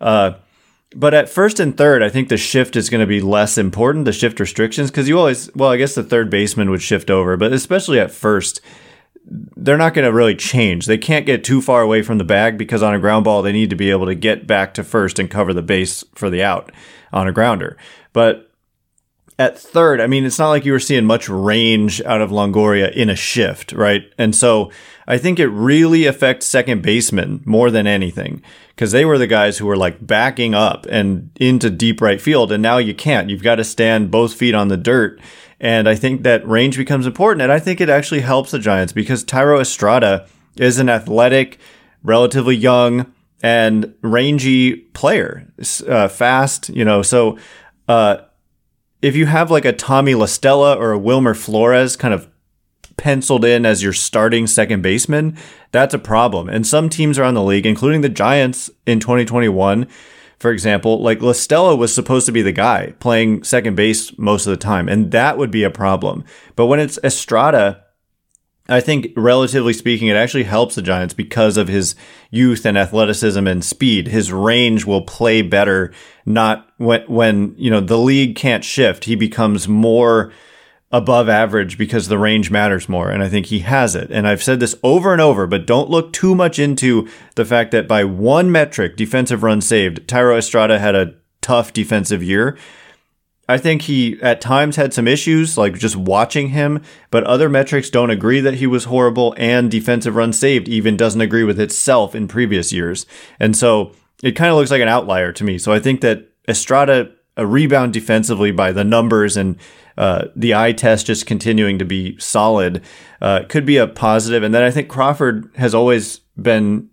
Uh, 0.02 0.34
but 0.96 1.14
at 1.14 1.30
first 1.30 1.60
and 1.60 1.78
third, 1.78 2.02
I 2.02 2.10
think 2.10 2.30
the 2.30 2.38
shift 2.38 2.76
is 2.76 2.90
going 2.90 3.02
to 3.02 3.08
be 3.08 3.22
less 3.22 3.58
important, 3.58 4.06
the 4.06 4.12
shift 4.12 4.40
restrictions, 4.40 4.90
because 4.90 5.08
you 5.08 5.20
always, 5.20 5.54
well, 5.56 5.70
I 5.70 5.78
guess 5.78 5.96
the 5.96 6.04
third 6.04 6.30
baseman 6.30 6.72
would 6.72 6.82
shift 6.82 7.12
over, 7.12 7.38
but 7.38 7.54
especially 7.54 8.00
at 8.00 8.12
first, 8.12 8.62
they're 9.26 9.78
not 9.78 9.94
going 9.94 10.06
to 10.06 10.14
really 10.14 10.36
change. 10.36 10.88
They 10.88 10.98
can't 10.98 11.28
get 11.28 11.44
too 11.44 11.62
far 11.62 11.82
away 11.82 12.02
from 12.02 12.18
the 12.18 12.24
bag 12.24 12.58
because 12.58 12.82
on 12.82 12.96
a 12.96 13.00
ground 13.00 13.26
ball, 13.26 13.44
they 13.44 13.52
need 13.52 13.70
to 13.70 13.76
be 13.76 13.92
able 13.92 14.08
to 14.08 14.16
get 14.16 14.48
back 14.48 14.74
to 14.74 14.84
first 14.84 15.20
and 15.20 15.30
cover 15.30 15.54
the 15.54 15.62
base 15.62 16.04
for 16.16 16.32
the 16.32 16.42
out 16.42 16.72
on 17.14 17.28
a 17.28 17.32
grounder. 17.32 17.78
But 18.12 18.52
at 19.38 19.58
third, 19.58 20.02
I 20.02 20.08
mean, 20.08 20.26
it's 20.26 20.40
not 20.40 20.50
like 20.50 20.66
you 20.66 20.72
were 20.72 20.80
seeing 20.80 21.06
much 21.06 21.30
range 21.30 22.02
out 22.02 22.22
of 22.22 22.32
Longoria 22.32 22.92
in 22.92 23.10
a 23.10 23.16
shift, 23.16 23.72
right? 23.72 24.12
And 24.18 24.36
so 24.36 24.72
I 25.08 25.18
think 25.18 25.40
it 25.40 25.48
really 25.48 26.06
affects 26.08 26.48
second 26.48 26.82
baseman 26.82 27.42
more 27.46 27.70
than 27.70 27.88
anything 27.88 28.42
because 28.80 28.94
they 28.94 29.04
were 29.04 29.18
the 29.18 29.28
guys 29.28 29.58
who 29.58 29.66
were 29.66 29.76
like 29.76 30.08
backing 30.08 30.56
up 30.56 30.88
and 30.90 31.31
into 31.36 31.70
deep 31.70 32.00
right 32.00 32.22
field. 32.22 32.50
And 32.50 32.64
now 32.64 32.78
you 32.78 32.96
can't. 32.96 33.30
You've 33.30 33.44
got 33.44 33.56
to 33.56 33.66
stand 33.66 34.10
both 34.10 34.34
feet 34.34 34.56
on 34.56 34.70
the 34.70 34.78
dirt. 34.78 35.20
And 35.60 35.90
I 35.90 35.96
think 35.96 36.24
that 36.24 36.48
range 36.48 36.78
becomes 36.78 37.06
important. 37.06 37.42
And 37.42 37.52
I 37.52 37.60
think 37.60 37.81
it 37.81 37.90
actually 37.90 38.22
helps 38.22 38.52
the 38.52 38.60
Giants 38.60 38.94
because 38.94 39.26
Thairo 39.26 39.60
Estrada 39.60 40.30
is 40.56 40.80
an 40.80 40.88
athletic, 40.88 41.60
relatively 42.04 42.56
young, 42.56 43.14
and 43.44 43.94
rangy 44.02 44.78
player, 44.78 45.52
uh, 45.86 46.08
fast, 46.08 46.70
you 46.70 46.86
know, 46.86 47.02
so, 47.02 47.38
uh, 47.90 48.20
if 49.02 49.14
you 49.14 49.26
have 49.26 49.52
like 49.52 49.66
a 49.66 49.74
Tommy 49.74 50.16
La 50.16 50.26
Stella 50.26 50.78
or 50.78 50.92
a 50.92 51.00
Wilmer 51.00 51.34
Flores 51.34 51.98
kind 51.98 52.14
of 52.14 52.30
penciled 53.00 53.46
in 53.46 53.66
as 53.66 53.81
your 53.81 53.94
starting 53.94 54.46
second 54.46 54.81
baseman, 54.81 55.38
that's 55.72 55.94
a 55.94 56.00
problem. 56.00 56.50
And 56.50 56.68
some 56.68 56.90
teams 56.90 57.18
around 57.18 57.36
the 57.36 57.44
league, 57.44 57.66
including 57.66 58.01
the 58.01 58.10
Giants 58.10 58.69
in 58.86 59.00
2021, 59.00 59.88
for 60.38 60.51
example, 60.51 61.01
like 61.01 61.22
La 61.22 61.31
Stella 61.31 61.75
was 61.75 61.96
supposed 61.96 62.25
to 62.25 62.31
be 62.31 62.42
the 62.42 62.51
guy 62.51 62.94
playing 63.00 63.44
second 63.44 63.75
base 63.75 64.18
most 64.18 64.46
of 64.46 64.51
the 64.51 64.57
time, 64.57 64.88
and 64.90 65.12
that 65.12 65.38
would 65.38 65.51
be 65.51 65.63
a 65.63 65.72
problem. 65.72 66.24
But 66.56 66.68
when 66.68 66.80
it's 66.80 67.00
Estrada, 67.04 67.84
I 68.69 68.81
think, 68.81 69.07
relatively 69.18 69.74
speaking, 69.74 70.10
it 70.10 70.16
actually 70.16 70.44
helps 70.44 70.75
the 70.75 70.81
Giants 70.81 71.13
because 71.13 71.57
of 71.57 71.68
his 71.68 71.95
youth 72.30 72.66
and 72.66 72.78
athleticism 72.78 73.48
and 73.48 73.66
speed. 73.66 74.07
His 74.07 74.31
range 74.31 74.86
will 74.86 75.02
play 75.02 75.42
better. 75.42 75.92
Not 76.25 76.69
when 76.78 77.02
when 77.07 77.56
you 77.57 77.72
know 77.72 77.81
the 77.81 77.98
league 77.98 78.36
can't 78.36 78.63
shift, 78.63 79.06
he 79.06 79.16
becomes 79.16 79.68
more 79.68 80.31
above 80.92 81.30
average 81.30 81.78
because 81.78 82.08
the 82.08 82.18
range 82.18 82.50
matters 82.50 82.90
more. 82.90 83.12
And 83.12 83.22
I 83.22 83.30
think 83.30 83.48
he 83.48 83.60
has 83.60 83.96
it. 83.96 84.10
And 84.12 84.28
I've 84.28 84.42
said 84.42 84.60
this 84.60 84.76
over 84.82 85.12
and 85.12 85.22
over, 85.22 85.46
but 85.46 85.68
don't 85.68 85.90
look 85.90 86.12
too 86.14 86.34
much 86.34 86.58
into 86.58 87.08
the 87.36 87.46
fact 87.46 87.72
that 87.72 87.88
by 87.88 88.04
one 88.04 88.52
metric, 88.52 88.96
defensive 88.96 89.44
run 89.44 89.62
saved, 89.62 90.08
Thairo 90.08 90.38
Estrada 90.38 90.80
had 90.80 90.96
a 90.96 91.14
tough 91.42 91.74
defensive 91.74 92.24
year. 92.24 92.58
I 93.48 93.58
think 93.58 93.84
he 93.84 94.22
at 94.22 94.42
times 94.42 94.76
had 94.76 94.94
some 94.94 95.08
issues, 95.08 95.58
like 95.58 95.78
just 95.78 95.96
watching 95.96 96.50
him, 96.50 96.84
but 97.10 97.24
other 97.24 97.50
metrics 97.50 97.90
don't 97.90 98.12
agree 98.12 98.42
that 98.42 98.56
he 98.56 98.68
was 98.68 98.84
horrible, 98.86 99.34
and 99.38 99.72
defensive 99.72 100.16
run 100.16 100.34
saved 100.34 100.68
even 100.68 100.96
doesn't 100.96 101.19
agree 101.19 101.44
with 101.44 101.60
itself 101.60 102.14
in 102.14 102.28
previous 102.28 102.72
years. 102.72 103.08
And 103.40 103.58
so 103.58 103.94
it 104.22 104.34
kind 104.34 104.52
of 104.52 104.58
looks 104.58 104.69
like 104.69 104.84
an 104.84 104.88
outlier 104.88 105.31
to 105.31 105.44
me. 105.44 105.58
So 105.58 105.72
I 105.72 105.80
think 105.80 106.02
that 106.02 106.30
Estrada, 106.48 107.12
a 107.40 107.46
rebound 107.46 107.94
defensively 107.94 108.52
by 108.52 108.72
the 108.72 108.84
numbers 108.84 109.38
and 109.38 109.56
uh, 109.98 110.26
the 110.36 110.54
eye 110.54 110.72
test 110.72 111.06
just 111.06 111.26
continuing 111.26 111.80
to 111.80 111.86
be 111.86 112.18
solid, 112.19 112.81
uh, 113.22 113.44
could 113.50 113.66
be 113.66 113.78
a 113.78 113.88
positive. 113.88 114.44
And 114.44 114.54
then 114.54 114.64
I 114.64 114.72
think 114.72 114.88
Crawford 114.88 115.50
has 115.56 115.74
always 115.74 116.19
been 116.42 116.90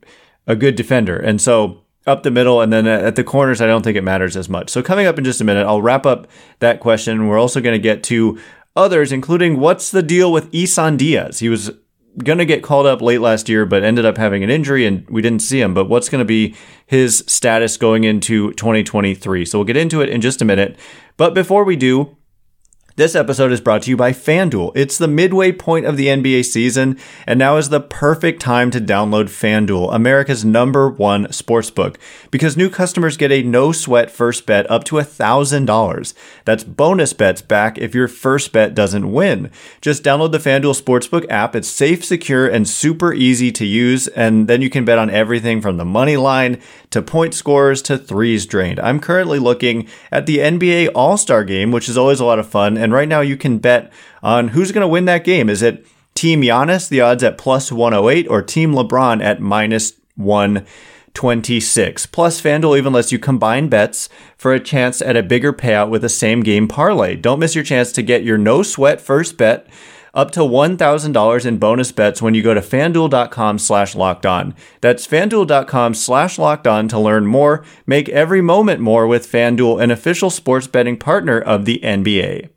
a 0.47 0.57
good 0.57 0.77
defender. 0.77 1.17
And 1.17 1.41
so 1.41 1.83
up 2.07 2.23
the 2.23 2.31
middle, 2.31 2.61
and 2.61 2.73
then 2.73 2.87
at 2.87 3.17
the 3.17 3.25
corners, 3.25 3.61
I 3.61 3.67
don't 3.67 3.83
think 3.83 3.97
it 3.97 4.05
matters 4.05 4.37
as 4.37 4.49
much. 4.49 4.71
So, 4.71 4.81
coming 4.81 5.07
up 5.07 5.19
in 5.19 5.25
just 5.25 5.41
a 5.41 5.45
minute, 5.45 5.67
I'll 5.67 5.83
wrap 5.83 6.07
up 6.07 6.29
that 6.61 6.79
question. 6.79 7.27
We're 7.27 7.39
also 7.39 7.61
going 7.61 7.75
to 7.75 7.83
get 7.83 8.05
to 8.05 8.39
others, 8.77 9.11
including 9.11 9.59
what's 9.59 9.91
the 9.91 10.05
deal 10.05 10.31
with 10.31 10.55
Isan 10.55 10.97
Diaz? 10.97 11.41
He 11.41 11.49
was 11.49 11.73
going 12.19 12.39
to 12.39 12.45
get 12.45 12.63
called 12.63 12.87
up 12.87 13.03
late 13.03 13.21
last 13.21 13.49
year, 13.49 13.67
but 13.67 13.83
ended 13.83 14.05
up 14.05 14.17
having 14.17 14.43
an 14.43 14.51
injury 14.51 14.87
and 14.87 15.09
we 15.09 15.23
didn't 15.23 15.43
see 15.43 15.61
him. 15.61 15.75
But 15.75 15.89
what's 15.89 16.09
going 16.09 16.21
to 16.21 16.27
be 16.27 16.55
his 16.87 17.25
status 17.27 17.77
going 17.77 18.05
into 18.05 18.53
2023? 18.53 19.45
So, 19.45 19.59
we'll 19.59 19.67
get 19.67 19.77
into 19.77 20.01
it 20.01 20.09
in 20.09 20.21
just 20.21 20.43
a 20.43 20.45
minute. 20.45 20.79
But 21.17 21.35
before 21.35 21.65
we 21.65 21.77
do, 21.77 22.17
this 22.97 23.15
episode 23.15 23.53
is 23.53 23.61
brought 23.61 23.83
to 23.83 23.91
you 23.91 23.97
by 23.97 24.11
FanDuel. 24.11 24.73
It's 24.75 24.97
the 24.97 25.07
midway 25.07 25.53
point 25.53 25.85
of 25.85 25.99
the 25.99 26.07
NBA 26.07 26.47
season, 26.47 26.99
and 27.27 27.39
now 27.39 27.59
is 27.59 27.69
the 27.69 27.81
perfect 27.81 28.41
time 28.41 28.71
to 28.71 28.81
download 28.81 29.27
FanDuel, 29.27 29.95
America's 29.95 30.47
number 30.47 30.89
one 30.89 31.27
sportsbook, 31.27 31.97
because 32.31 32.57
new 32.57 32.71
customers 32.71 33.19
get 33.19 33.31
a 33.31 33.43
no 33.43 33.71
sweat 33.71 34.11
first 34.11 34.47
bet 34.47 34.69
up 34.71 34.85
to 34.85 34.97
$1,000. 34.97 36.15
That's 36.47 36.65
bonus 36.65 37.13
bets 37.13 37.43
back 37.43 37.77
if 37.77 37.95
your 37.95 38.09
first 38.09 38.51
bet 38.53 38.75
doesn't 38.75 39.13
win. 39.13 39.51
Just 39.83 40.03
download 40.03 40.33
the 40.33 40.39
FanDuel 40.39 40.81
Sportsbook 40.81 41.27
app. 41.29 41.55
It's 41.55 41.69
safe, 41.69 42.03
secure, 42.03 42.49
and 42.49 42.67
super 42.67 43.13
easy 43.13 43.53
to 43.53 43.67
use, 43.67 44.09
and 44.09 44.49
then 44.49 44.63
you 44.63 44.71
can 44.71 44.87
bet 44.87 44.99
on 44.99 45.11
everything 45.11 45.61
from 45.61 45.77
the 45.77 45.85
money 45.85 46.17
line 46.17 46.63
to 46.91 47.03
point 47.03 47.35
scores 47.35 47.83
to 47.83 47.99
threes 47.99 48.47
drained. 48.47 48.81
I'm 48.81 49.01
currently 49.01 49.39
looking 49.39 49.87
at 50.11 50.25
the 50.25 50.39
NBA 50.39 50.93
All 50.95 51.19
Star 51.19 51.45
game, 51.45 51.73
which 51.73 51.91
is 51.91 51.99
always 51.99 52.21
a 52.21 52.25
lot 52.25 52.39
of 52.39 52.49
fun 52.49 52.86
and 52.87 52.93
right 52.93 53.09
now 53.09 53.21
you 53.21 53.37
can 53.37 53.59
bet 53.59 53.93
on 54.23 54.49
who's 54.49 54.71
going 54.71 54.83
to 54.83 54.87
win 54.87 55.07
that 55.07 55.25
game. 55.25 55.51
Is 55.51 55.61
it 55.61 55.85
Team 56.15 56.41
Giannis, 56.41 56.89
the 56.89 57.01
odds 57.01 57.25
at 57.25 57.37
plus 57.37 57.73
108, 57.73 58.29
or 58.29 58.43
Team 58.43 58.73
LeBron 58.73 59.21
at 59.21 59.41
minus 59.41 59.95
126? 60.15 62.07
Plus, 62.07 62.41
FanDuel 62.41 62.79
even 62.79 62.93
lets 62.93 63.11
you 63.11 63.19
combine 63.19 63.69
bets 63.69 64.09
for 64.37 64.55
a 64.55 64.61
chance 64.61 65.03
at 65.03 65.17
a 65.17 65.25
bigger 65.25 65.53
payout 65.53 65.91
with 65.91 66.05
a 66.05 66.09
same 66.09 66.45
game 66.45 66.69
parlay. 66.69 67.17
Don't 67.17 67.41
miss 67.41 67.57
your 67.57 67.65
chance 67.65 67.91
to 67.91 68.03
get 68.03 68.23
your 68.23 68.39
no 68.39 68.63
sweat 68.63 69.01
first 69.01 69.37
bet 69.37 69.67
up 70.15 70.31
to 70.31 70.41
$1,000 70.41 71.47
in 71.47 71.59
bonus 71.59 71.91
bets 71.91 72.23
when 72.23 72.35
you 72.35 72.43
go 72.43 72.55
to 72.55 72.61
fanduel.com 72.61 73.59
slash 73.59 73.97
locked 73.97 74.25
on. 74.25 74.55
That's 74.81 75.09
fanduel.com 75.09 75.93
slash 75.95 76.39
locked 76.39 76.69
on 76.69 76.87
to 76.89 77.01
learn 77.01 77.27
more. 77.27 77.65
Make 77.85 78.09
every 78.09 78.41
moment 78.41 78.81
more 78.81 79.09
with 79.09 79.31
Fanduel, 79.31 79.83
an 79.83 79.91
official 79.91 80.31
sports 80.31 80.69
betting 80.69 80.97
partner 80.97 81.39
of 81.39 81.67
the 81.67 81.81
NBA. 81.83 82.49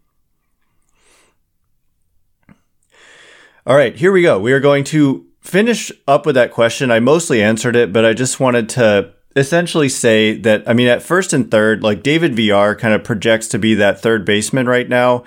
All 3.66 3.76
right, 3.76 3.96
here 3.96 4.12
we 4.12 4.22
go. 4.22 4.40
We 4.40 4.54
are 4.54 4.62
going 4.62 4.86
to 4.86 5.26
finish 5.42 5.92
up 6.08 6.26
with 6.26 6.36
that 6.36 6.52
question. 6.52 6.92
I 6.92 7.00
mostly 7.00 7.42
answered 7.42 7.76
it, 7.76 7.92
but 7.92 8.06
I 8.06 8.14
just 8.14 8.40
wanted 8.40 8.70
to 8.70 9.14
essentially 9.36 9.90
say 9.90 10.38
that, 10.38 10.68
I 10.68 10.74
mean, 10.74 10.88
at 10.88 11.04
first 11.04 11.34
and 11.34 11.52
third, 11.52 11.84
like 11.84 12.02
David 12.02 12.36
Villar 12.36 12.76
kind 12.76 12.94
of 12.94 13.04
projects 13.04 13.48
to 13.50 13.60
be 13.60 13.76
that 13.76 14.02
third 14.02 14.26
baseman 14.26 14.68
right 14.68 14.88
now. 14.88 15.24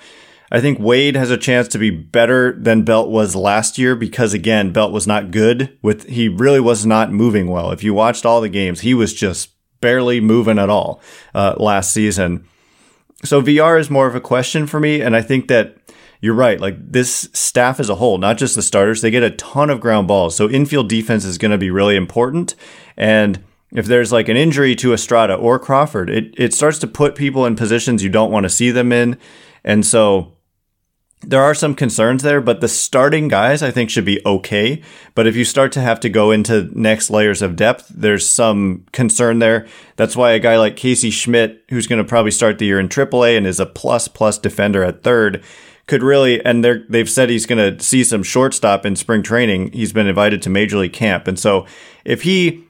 I 0.51 0.61
think 0.61 0.79
Wade 0.79 1.15
has 1.15 1.31
a 1.31 1.37
chance 1.37 1.67
to 1.69 1.77
be 1.77 1.89
better 1.89 2.53
than 2.53 2.83
Belt 2.83 3.09
was 3.09 3.35
last 3.35 3.77
year 3.77 3.95
because 3.95 4.33
again, 4.33 4.71
Belt 4.71 4.91
was 4.91 5.07
not 5.07 5.31
good 5.31 5.77
with, 5.81 6.07
he 6.09 6.27
really 6.27 6.59
was 6.59 6.85
not 6.85 7.11
moving 7.11 7.47
well. 7.47 7.71
If 7.71 7.83
you 7.83 7.93
watched 7.93 8.25
all 8.25 8.41
the 8.41 8.49
games, 8.49 8.81
he 8.81 8.93
was 8.93 9.13
just 9.13 9.51
barely 9.79 10.19
moving 10.19 10.59
at 10.59 10.69
all, 10.69 11.01
uh, 11.33 11.55
last 11.57 11.91
season. 11.91 12.45
So 13.23 13.41
VR 13.41 13.79
is 13.79 13.89
more 13.89 14.07
of 14.07 14.15
a 14.15 14.21
question 14.21 14.67
for 14.67 14.79
me. 14.79 15.01
And 15.01 15.15
I 15.15 15.21
think 15.21 15.47
that 15.47 15.82
you're 16.23 16.33
right. 16.33 16.61
Like 16.61 16.77
this 16.79 17.27
staff 17.33 17.81
as 17.81 17.89
a 17.89 17.95
whole, 17.95 18.17
not 18.17 18.37
just 18.37 18.55
the 18.55 18.61
starters, 18.61 19.01
they 19.01 19.11
get 19.11 19.23
a 19.23 19.31
ton 19.31 19.69
of 19.69 19.81
ground 19.81 20.07
balls. 20.07 20.37
So 20.37 20.49
infield 20.49 20.87
defense 20.87 21.25
is 21.25 21.37
going 21.37 21.51
to 21.51 21.57
be 21.57 21.69
really 21.69 21.97
important. 21.97 22.55
And 22.95 23.43
if 23.73 23.87
there's 23.87 24.13
like 24.13 24.29
an 24.29 24.37
injury 24.37 24.73
to 24.77 24.93
Estrada 24.93 25.35
or 25.35 25.59
Crawford, 25.59 26.09
it, 26.09 26.33
it 26.37 26.53
starts 26.53 26.79
to 26.79 26.87
put 26.87 27.15
people 27.15 27.45
in 27.45 27.57
positions 27.57 28.03
you 28.03 28.09
don't 28.09 28.31
want 28.31 28.45
to 28.45 28.49
see 28.49 28.71
them 28.71 28.93
in. 28.93 29.17
And 29.65 29.85
so 29.85 30.37
there 31.23 31.43
are 31.43 31.53
some 31.53 31.75
concerns 31.75 32.23
there, 32.23 32.39
but 32.39 32.61
the 32.61 32.69
starting 32.69 33.27
guys 33.27 33.61
I 33.61 33.71
think 33.71 33.89
should 33.89 34.05
be 34.05 34.21
okay. 34.25 34.81
But 35.15 35.27
if 35.27 35.35
you 35.35 35.43
start 35.43 35.73
to 35.73 35.81
have 35.81 35.99
to 35.99 36.09
go 36.09 36.31
into 36.31 36.69
next 36.71 37.09
layers 37.09 37.41
of 37.41 37.57
depth, 37.57 37.91
there's 37.93 38.25
some 38.25 38.85
concern 38.93 39.39
there. 39.39 39.67
That's 39.97 40.15
why 40.15 40.31
a 40.31 40.39
guy 40.39 40.57
like 40.57 40.77
Casey 40.77 41.09
Schmitt, 41.09 41.65
who's 41.69 41.87
going 41.87 42.01
to 42.01 42.07
probably 42.07 42.31
start 42.31 42.59
the 42.59 42.65
year 42.65 42.79
in 42.79 42.87
AAA 42.87 43.35
and 43.35 43.45
is 43.45 43.59
a 43.59 43.65
plus 43.65 44.07
plus 44.07 44.37
defender 44.37 44.85
at 44.85 45.03
third, 45.03 45.43
could 45.87 46.01
really, 46.01 46.43
and 46.45 46.63
they're, 46.63 46.85
they've 46.89 47.09
said 47.09 47.29
he's 47.29 47.45
going 47.45 47.77
to 47.77 47.83
see 47.83 48.03
some 48.03 48.23
shortstop 48.23 48.85
in 48.85 48.95
spring 48.95 49.21
training. 49.21 49.71
He's 49.73 49.93
been 49.93 50.07
invited 50.07 50.41
to 50.43 50.49
major 50.49 50.77
league 50.77 50.93
camp. 50.93 51.27
And 51.27 51.37
so 51.37 51.65
if 52.05 52.23
he 52.23 52.63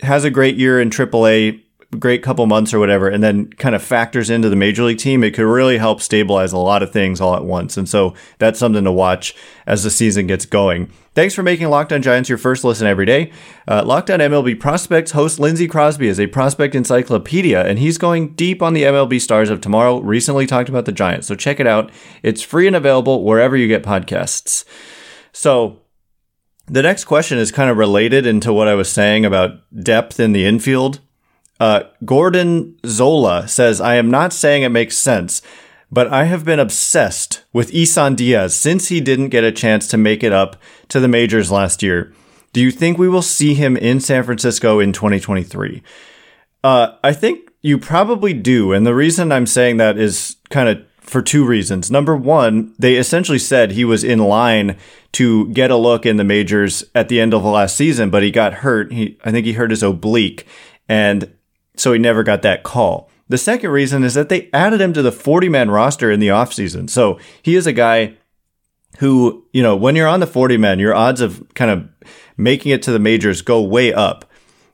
has 0.00 0.24
a 0.24 0.30
great 0.30 0.56
year 0.56 0.80
in 0.80 0.90
AAA, 0.90 1.63
great 1.98 2.22
couple 2.22 2.46
months 2.46 2.74
or 2.74 2.78
whatever, 2.78 3.08
and 3.08 3.22
then 3.22 3.48
kind 3.54 3.74
of 3.74 3.82
factors 3.82 4.30
into 4.30 4.48
the 4.48 4.56
major 4.56 4.82
league 4.82 4.98
team, 4.98 5.24
it 5.24 5.34
could 5.34 5.46
really 5.46 5.78
help 5.78 6.00
stabilize 6.00 6.52
a 6.52 6.58
lot 6.58 6.82
of 6.82 6.92
things 6.92 7.20
all 7.20 7.34
at 7.34 7.44
once. 7.44 7.76
And 7.76 7.88
so 7.88 8.14
that's 8.38 8.58
something 8.58 8.84
to 8.84 8.92
watch 8.92 9.34
as 9.66 9.82
the 9.84 9.90
season 9.90 10.26
gets 10.26 10.46
going. 10.46 10.90
Thanks 11.14 11.34
for 11.34 11.44
making 11.44 11.68
Locked 11.68 11.92
On 11.92 12.02
Giants 12.02 12.28
your 12.28 12.38
first 12.38 12.64
listen 12.64 12.88
every 12.88 13.06
day. 13.06 13.30
Uh, 13.68 13.84
Locked 13.84 14.10
On 14.10 14.18
MLB 14.18 14.58
Prospects 14.58 15.12
host 15.12 15.38
Lindsey 15.38 15.68
Crosby 15.68 16.08
is 16.08 16.18
a 16.18 16.26
prospect 16.26 16.74
encyclopedia, 16.74 17.64
and 17.64 17.78
he's 17.78 17.98
going 17.98 18.34
deep 18.34 18.62
on 18.62 18.74
the 18.74 18.82
MLB 18.82 19.20
stars 19.20 19.48
of 19.48 19.60
tomorrow. 19.60 20.00
Recently 20.00 20.46
talked 20.46 20.68
about 20.68 20.86
the 20.86 20.92
Giants, 20.92 21.28
so 21.28 21.36
check 21.36 21.60
it 21.60 21.68
out. 21.68 21.92
It's 22.22 22.42
free 22.42 22.66
and 22.66 22.74
available 22.74 23.22
wherever 23.22 23.56
you 23.56 23.68
get 23.68 23.84
podcasts. 23.84 24.64
So 25.32 25.80
the 26.66 26.82
next 26.82 27.04
question 27.04 27.38
is 27.38 27.52
kind 27.52 27.70
of 27.70 27.76
related 27.76 28.26
into 28.26 28.52
what 28.52 28.68
I 28.68 28.74
was 28.74 28.90
saying 28.90 29.24
about 29.24 29.60
depth 29.82 30.18
in 30.18 30.32
the 30.32 30.46
infield. 30.46 31.00
Uh, 31.64 31.88
Gordon 32.04 32.76
Zola 32.84 33.48
says, 33.48 33.80
I 33.80 33.94
am 33.94 34.10
not 34.10 34.34
saying 34.34 34.64
it 34.64 34.68
makes 34.68 34.98
sense, 34.98 35.40
but 35.90 36.12
I 36.12 36.24
have 36.24 36.44
been 36.44 36.60
obsessed 36.60 37.42
with 37.54 37.72
Isan 37.72 38.16
Diaz 38.16 38.54
since 38.54 38.88
he 38.88 39.00
didn't 39.00 39.30
get 39.30 39.44
a 39.44 39.50
chance 39.50 39.88
to 39.88 39.96
make 39.96 40.22
it 40.22 40.30
up 40.30 40.56
to 40.88 41.00
the 41.00 41.08
majors 41.08 41.50
last 41.50 41.82
year. 41.82 42.12
Do 42.52 42.60
you 42.60 42.70
think 42.70 42.98
we 42.98 43.08
will 43.08 43.22
see 43.22 43.54
him 43.54 43.78
in 43.78 43.98
San 44.00 44.24
Francisco 44.24 44.78
in 44.78 44.92
2023? 44.92 45.82
Uh, 46.62 46.98
I 47.02 47.14
think 47.14 47.50
you 47.62 47.78
probably 47.78 48.34
do. 48.34 48.74
And 48.74 48.86
the 48.86 48.94
reason 48.94 49.32
I'm 49.32 49.46
saying 49.46 49.78
that 49.78 49.96
is 49.96 50.36
kind 50.50 50.68
of 50.68 50.84
for 51.00 51.22
two 51.22 51.46
reasons. 51.46 51.90
Number 51.90 52.14
one, 52.14 52.74
they 52.78 52.96
essentially 52.96 53.38
said 53.38 53.70
he 53.70 53.86
was 53.86 54.04
in 54.04 54.18
line 54.18 54.76
to 55.12 55.48
get 55.48 55.70
a 55.70 55.76
look 55.76 56.04
in 56.04 56.18
the 56.18 56.24
majors 56.24 56.84
at 56.94 57.08
the 57.08 57.22
end 57.22 57.32
of 57.32 57.42
the 57.42 57.48
last 57.48 57.74
season, 57.74 58.10
but 58.10 58.22
he 58.22 58.30
got 58.30 58.52
hurt. 58.52 58.92
He, 58.92 59.18
I 59.24 59.30
think 59.30 59.46
he 59.46 59.54
hurt 59.54 59.70
his 59.70 59.82
oblique. 59.82 60.46
And 60.90 61.34
so 61.76 61.92
he 61.92 61.98
never 61.98 62.22
got 62.22 62.42
that 62.42 62.62
call. 62.62 63.10
The 63.28 63.38
second 63.38 63.70
reason 63.70 64.04
is 64.04 64.14
that 64.14 64.28
they 64.28 64.50
added 64.52 64.80
him 64.80 64.92
to 64.92 65.02
the 65.02 65.12
40 65.12 65.48
man 65.48 65.70
roster 65.70 66.10
in 66.10 66.20
the 66.20 66.28
offseason. 66.28 66.90
So 66.90 67.18
he 67.42 67.56
is 67.56 67.66
a 67.66 67.72
guy 67.72 68.16
who, 68.98 69.46
you 69.52 69.62
know, 69.62 69.74
when 69.74 69.96
you're 69.96 70.08
on 70.08 70.20
the 70.20 70.26
40 70.26 70.56
man, 70.56 70.78
your 70.78 70.94
odds 70.94 71.20
of 71.20 71.42
kind 71.54 71.70
of 71.70 71.88
making 72.36 72.72
it 72.72 72.82
to 72.82 72.92
the 72.92 72.98
majors 72.98 73.42
go 73.42 73.62
way 73.62 73.92
up. 73.92 74.30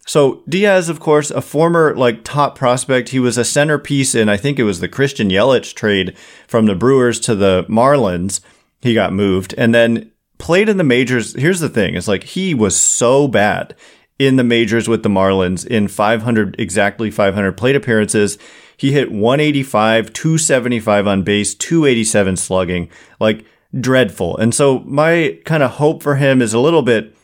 So 0.07 0.43
Diaz, 0.49 0.89
of 0.89 0.99
course, 0.99 1.31
a 1.31 1.41
former 1.41 1.95
like 1.95 2.25
top 2.25 2.57
prospect. 2.57 3.11
He 3.11 3.21
was 3.21 3.39
a 3.39 3.45
centerpiece 3.45 4.15
in, 4.15 4.29
I 4.29 4.37
think 4.37 4.59
it 4.59 4.65
was 4.65 4.81
the 4.81 4.89
Christian 4.89 5.31
Yelich 5.31 5.75
trade 5.75 6.17
from 6.49 6.67
the 6.67 6.75
Brewers 6.75 7.21
to 7.21 7.35
the 7.35 7.65
Marlins. 7.69 8.41
He 8.81 8.95
got 8.95 9.13
moved 9.13 9.55
and 9.57 9.75
then 9.75 10.11
played 10.39 10.69
in 10.69 10.79
the 10.79 10.85
majors. 10.85 11.39
Here's 11.39 11.61
the 11.61 11.69
thing. 11.69 11.95
It's 11.95 12.09
like 12.09 12.25
he 12.25 12.55
was 12.55 12.77
so 12.81 13.29
bad 13.29 13.77
in 14.21 14.37
the 14.37 14.45
majors 14.45 14.87
with 14.87 15.03
the 15.03 15.09
Marlins 15.09 15.67
in 15.67 15.89
500, 15.89 16.55
exactly 16.59 17.11
500 17.11 17.53
plate 17.57 17.75
appearances. 17.75 18.37
He 18.77 18.93
hit 18.93 19.11
185, 19.11 20.13
275 20.13 21.07
on 21.07 21.23
base, 21.23 21.55
287 21.55 22.37
slugging, 22.37 22.91
like 23.19 23.47
dreadful. 23.81 24.37
And 24.37 24.55
so 24.55 24.81
my 24.81 25.39
kind 25.47 25.63
of 25.63 25.73
hope 25.73 26.03
for 26.03 26.17
him 26.17 26.43
is 26.43 26.53
a 26.53 26.61
little 26.61 26.83
bit 26.83 27.17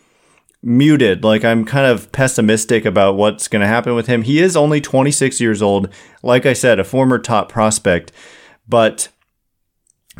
muted. 0.62 1.22
Like 1.22 1.44
I'm 1.44 1.66
kind 1.66 1.86
of 1.86 2.10
pessimistic 2.12 2.86
about 2.86 3.16
what's 3.16 3.46
going 3.46 3.60
to 3.60 3.68
happen 3.68 3.94
with 3.94 4.06
him. 4.06 4.22
He 4.22 4.40
is 4.40 4.56
only 4.56 4.80
26 4.80 5.38
years 5.38 5.60
old. 5.60 5.90
Like 6.22 6.46
I 6.46 6.54
said, 6.54 6.80
a 6.80 6.84
former 6.84 7.18
top 7.18 7.50
prospect, 7.50 8.10
but 8.66 9.08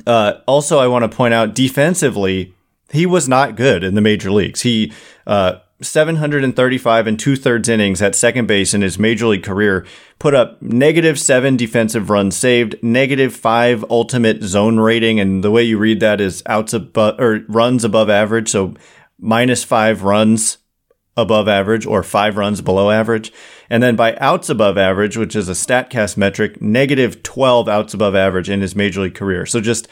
uh, 0.06 0.34
also 0.46 0.78
I 0.78 0.88
want 0.88 1.10
to 1.10 1.16
point 1.16 1.32
out 1.32 1.54
defensively, 1.54 2.54
he 2.92 3.06
was 3.06 3.30
not 3.30 3.56
good 3.56 3.82
in 3.82 3.94
the 3.94 4.02
major 4.02 4.30
leagues. 4.30 4.60
He 4.60 4.92
uh, 5.26 5.60
735 5.82 7.06
and 7.06 7.18
two 7.18 7.36
thirds 7.36 7.68
innings 7.68 8.00
at 8.00 8.14
second 8.14 8.46
base 8.46 8.72
in 8.72 8.80
his 8.80 8.98
major 8.98 9.26
league 9.26 9.42
career, 9.42 9.86
put 10.18 10.34
up 10.34 10.60
negative 10.62 11.18
seven 11.18 11.56
defensive 11.56 12.08
runs 12.08 12.36
saved, 12.36 12.76
negative 12.82 13.34
five 13.34 13.84
ultimate 13.90 14.42
zone 14.42 14.80
rating. 14.80 15.20
And 15.20 15.44
the 15.44 15.50
way 15.50 15.62
you 15.62 15.78
read 15.78 16.00
that 16.00 16.20
is 16.20 16.42
outs 16.46 16.72
above 16.72 17.20
or 17.20 17.44
runs 17.48 17.84
above 17.84 18.08
average. 18.08 18.48
So 18.48 18.74
minus 19.18 19.64
five 19.64 20.02
runs 20.02 20.58
above 21.16 21.48
average 21.48 21.86
or 21.86 22.02
five 22.02 22.36
runs 22.36 22.60
below 22.60 22.90
average. 22.90 23.32
And 23.68 23.82
then 23.82 23.96
by 23.96 24.16
outs 24.16 24.48
above 24.48 24.78
average, 24.78 25.16
which 25.16 25.34
is 25.34 25.48
a 25.48 25.52
StatCast 25.52 26.16
metric, 26.16 26.60
negative 26.60 27.22
12 27.22 27.68
outs 27.68 27.94
above 27.94 28.14
average 28.14 28.48
in 28.48 28.60
his 28.60 28.76
major 28.76 29.02
league 29.02 29.14
career. 29.14 29.46
So 29.46 29.60
just 29.60 29.88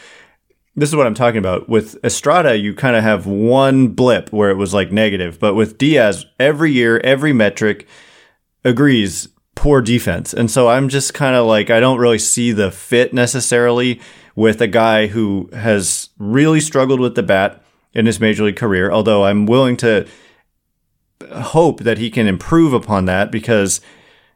this 0.77 0.89
is 0.89 0.97
what 0.97 1.07
I'm 1.07 1.15
talking 1.15 1.39
about. 1.39 1.69
With 1.69 2.03
Estrada, 2.05 2.57
you 2.57 2.75
kind 2.75 2.97
of 2.97 3.03
have 3.03 3.27
one 3.27 3.89
blip 3.89 4.33
where 4.33 4.51
it 4.51 4.57
was 4.57 4.75
like 4.75 4.91
negative, 4.91 5.39
but 5.39 5.55
with 5.55 5.79
Diaz, 5.79 6.27
every 6.41 6.73
year, 6.73 7.01
every 7.05 7.33
metric 7.33 7.87
agrees 8.65 9.29
poor 9.55 9.81
defense. 9.81 10.35
And 10.35 10.51
so 10.51 10.69
I'm 10.69 10.89
just 10.89 11.15
kind 11.15 11.37
of 11.37 11.47
like, 11.47 11.71
I 11.71 11.81
don't 11.81 12.01
really 12.01 12.19
see 12.19 12.53
the 12.53 12.71
fit 12.71 13.15
necessarily 13.15 14.01
with 14.35 14.61
a 14.61 14.67
guy 14.67 15.07
who 15.07 15.49
has 15.53 16.11
really 16.19 16.61
struggled 16.61 16.99
with 16.99 17.15
the 17.15 17.23
bat 17.23 17.63
in 17.93 18.07
his 18.07 18.19
major 18.19 18.45
league 18.45 18.57
career, 18.57 18.91
although 18.91 19.25
I'm 19.25 19.47
willing 19.47 19.77
to 19.79 20.09
hope 21.31 21.81
that 21.81 21.99
he 21.99 22.11
can 22.11 22.27
improve 22.27 22.73
upon 22.73 23.05
that 23.05 23.31
because 23.31 23.81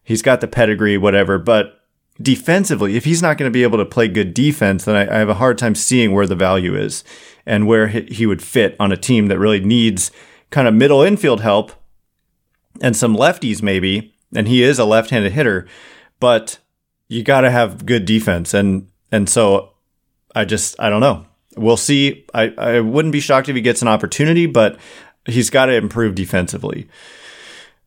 he's 0.04 0.23
got 0.23 0.40
the 0.40 0.47
pedigree, 0.47 0.97
whatever. 0.97 1.38
But 1.38 1.77
defensively, 2.20 2.96
if 2.96 3.04
he's 3.04 3.22
not 3.22 3.38
going 3.38 3.50
to 3.50 3.54
be 3.54 3.62
able 3.62 3.78
to 3.78 3.84
play 3.84 4.08
good 4.08 4.34
defense, 4.34 4.84
then 4.84 4.96
I, 4.96 5.14
I, 5.14 5.18
have 5.18 5.28
a 5.28 5.34
hard 5.34 5.58
time 5.58 5.75
seeing 5.75 6.12
where 6.12 6.26
the 6.26 6.34
value 6.34 6.76
is 6.76 7.04
and 7.46 7.66
where 7.66 7.88
he 7.88 8.26
would 8.26 8.42
fit 8.42 8.76
on 8.80 8.92
a 8.92 8.96
team 8.96 9.28
that 9.28 9.38
really 9.38 9.60
needs 9.60 10.10
kind 10.50 10.66
of 10.66 10.75
middle 10.75 11.02
infield 11.02 11.40
help 11.40 11.72
and 12.80 12.96
some 12.96 13.16
lefties 13.16 13.62
maybe. 13.62 14.14
And 14.34 14.48
he 14.48 14.62
is 14.62 14.78
a 14.78 14.84
left-handed 14.84 15.32
hitter, 15.32 15.66
but 16.20 16.58
you 17.08 17.22
got 17.22 17.42
to 17.42 17.50
have 17.50 17.87
good 17.87 18.04
defense. 18.04 18.52
And, 18.52 18.88
and 19.10 19.28
so 19.28 19.72
I 20.34 20.44
just, 20.44 20.78
I 20.78 20.90
don't 20.90 21.00
know. 21.00 21.25
We'll 21.56 21.78
see. 21.78 22.26
I, 22.34 22.52
I 22.58 22.80
wouldn't 22.80 23.12
be 23.12 23.20
shocked 23.20 23.48
if 23.48 23.56
he 23.56 23.62
gets 23.62 23.80
an 23.80 23.88
opportunity, 23.88 24.46
but 24.46 24.78
he's 25.25 25.50
got 25.50 25.66
to 25.66 25.75
improve 25.75 26.14
defensively. 26.14 26.88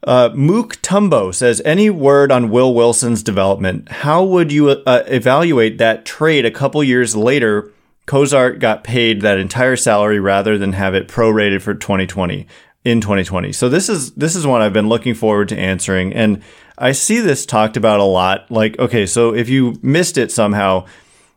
Uh, 0.04 0.30
Mook 0.34 0.78
Tumbo 0.82 1.34
says, 1.34 1.62
any 1.64 1.90
word 1.90 2.32
on 2.32 2.50
Will 2.50 2.74
Wilson's 2.74 3.22
development? 3.22 3.90
How 3.90 4.24
would 4.24 4.52
you 4.52 4.70
uh, 4.70 5.04
evaluate 5.06 5.78
that 5.78 6.06
trade 6.06 6.46
a 6.46 6.52
couple 6.52 6.84
years 6.84 7.16
later? 7.16 7.72
Cozart 8.08 8.60
got 8.60 8.84
paid 8.84 9.22
that 9.22 9.38
entire 9.38 9.76
salary 9.76 10.20
rather 10.20 10.58
than 10.58 10.74
have 10.74 10.96
it 10.96 11.08
prorated 11.08 11.62
for 11.62 11.74
2020. 11.76 12.48
in 12.84 13.00
2020? 13.00 13.52
So 13.52 13.70
this 13.70 13.90
is 13.90 14.12
this 14.14 14.36
is 14.36 14.48
one 14.48 14.62
I've 14.62 14.74
been 14.74 14.90
looking 14.90 15.14
forward 15.14 15.50
to 15.50 15.58
answering 15.58 16.14
and 16.14 16.42
I 16.78 16.94
see 16.94 17.20
this 17.20 17.46
talked 17.46 17.78
about 17.78 18.00
a 18.00 18.04
lot. 18.04 18.50
Like, 18.50 18.80
okay, 18.80 19.06
so 19.06 19.36
if 19.36 19.50
you 19.50 19.78
missed 19.84 20.18
it 20.18 20.32
somehow, 20.32 20.88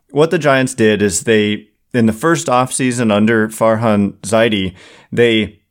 what 0.09 0.31
the 0.31 0.39
Giants 0.39 0.73
did 0.73 1.03
is 1.03 1.23
they 1.23 1.69
in 1.93 2.07
the 2.07 2.13
first 2.13 2.47
offseason 2.47 3.11
under 3.11 3.47
Farhan 3.49 4.13
Zaidi, 4.21 4.75
they 5.11 5.61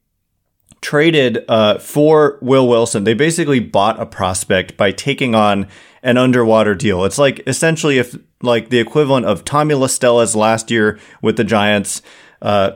traded 0.85 1.43
uh, 1.49 1.79
for 1.79 2.39
Will 2.43 2.69
Wilson. 2.69 3.05
They 3.05 3.15
basically 3.15 3.59
bought 3.59 3.99
a 3.99 4.05
prospect 4.05 4.77
by 4.77 4.93
taking 4.93 5.35
on 5.35 5.67
an 6.03 6.19
underwater 6.19 6.75
deal. 6.75 7.07
It's 7.07 7.17
like 7.17 7.43
essentially 7.47 7.97
if 7.97 8.15
like 8.43 8.69
the 8.69 8.81
equivalent 8.81 9.25
of 9.25 9.47
Tommy 9.47 9.75
La 9.75 9.87
Stella's 9.87 10.37
last 10.37 10.71
year 10.71 11.01
with 11.23 11.39
the 11.39 11.45
Giants. 11.45 12.03
Uh, 12.43 12.73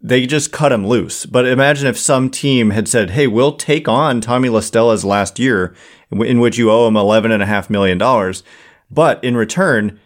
they 0.00 0.26
just 0.26 0.50
cut 0.50 0.72
him 0.72 0.86
loose. 0.86 1.24
But 1.24 1.46
imagine 1.46 1.86
if 1.86 1.96
some 1.96 2.30
team 2.30 2.70
had 2.70 2.88
said, 2.88 3.10
"Hey, 3.10 3.28
we'll 3.28 3.56
take 3.56 3.86
on 3.88 4.20
Tommy 4.20 4.48
La 4.48 4.60
Stella's 4.60 5.04
last 5.04 5.38
year, 5.38 5.72
in 6.10 6.40
which 6.40 6.58
you 6.58 6.70
owe 6.70 6.88
him 6.88 6.96
eleven 6.96 7.30
and 7.30 7.42
a 7.42 7.46
half 7.46 7.70
million 7.70 7.96
dollars, 7.96 8.42
but 8.90 9.22
in 9.22 9.36
return, 9.36 10.00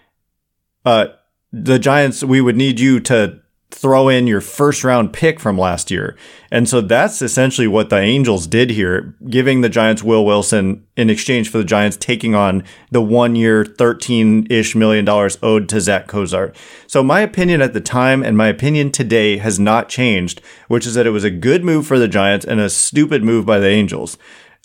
uh, 0.85 1.06
the 1.52 1.78
Giants, 1.78 2.23
we 2.23 2.42
would 2.42 2.56
need 2.56 2.78
you 2.78 3.00
to 3.00 3.39
throw 3.70 4.08
in 4.08 4.26
your 4.26 4.40
first 4.40 4.84
round 4.84 5.12
pick 5.12 5.38
from 5.38 5.58
last 5.58 5.90
year. 5.90 6.16
And 6.50 6.68
so 6.68 6.80
that's 6.80 7.22
essentially 7.22 7.68
what 7.68 7.88
the 7.88 7.98
Angels 7.98 8.46
did 8.46 8.70
here, 8.70 9.14
giving 9.28 9.60
the 9.60 9.68
Giants 9.68 10.02
Will 10.02 10.24
Wilson 10.24 10.84
in 10.96 11.08
exchange 11.08 11.50
for 11.50 11.58
the 11.58 11.64
Giants 11.64 11.96
taking 11.96 12.34
on 12.34 12.64
the 12.90 13.00
one 13.00 13.36
year, 13.36 13.64
13 13.64 14.46
ish 14.50 14.74
million 14.74 15.04
dollars 15.04 15.38
owed 15.42 15.68
to 15.68 15.80
Zach 15.80 16.08
Cozart. 16.08 16.56
So 16.86 17.02
my 17.02 17.20
opinion 17.20 17.62
at 17.62 17.72
the 17.72 17.80
time 17.80 18.22
and 18.22 18.36
my 18.36 18.48
opinion 18.48 18.90
today 18.90 19.38
has 19.38 19.58
not 19.58 19.88
changed, 19.88 20.40
which 20.68 20.86
is 20.86 20.94
that 20.94 21.06
it 21.06 21.10
was 21.10 21.24
a 21.24 21.30
good 21.30 21.64
move 21.64 21.86
for 21.86 21.98
the 21.98 22.08
Giants 22.08 22.44
and 22.44 22.60
a 22.60 22.70
stupid 22.70 23.22
move 23.22 23.46
by 23.46 23.58
the 23.58 23.68
Angels. 23.68 24.18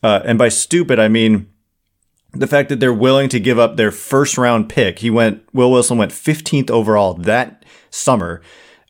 Uh, 0.04 0.22
and 0.26 0.38
by 0.38 0.50
stupid, 0.50 1.00
I 1.00 1.08
mean, 1.08 1.48
the 2.36 2.48
fact 2.48 2.70
that 2.70 2.80
they're 2.80 2.94
willing 2.94 3.30
to 3.30 3.40
give 3.40 3.58
up 3.58 3.78
their 3.78 3.92
first 3.92 4.38
round 4.38 4.70
pick. 4.70 5.00
He 5.00 5.10
went, 5.10 5.44
Will 5.54 5.72
Wilson 5.72 5.98
went 5.98 6.12
15th 6.12 6.70
overall 6.70 7.14
that 7.14 7.64
summer. 7.90 8.42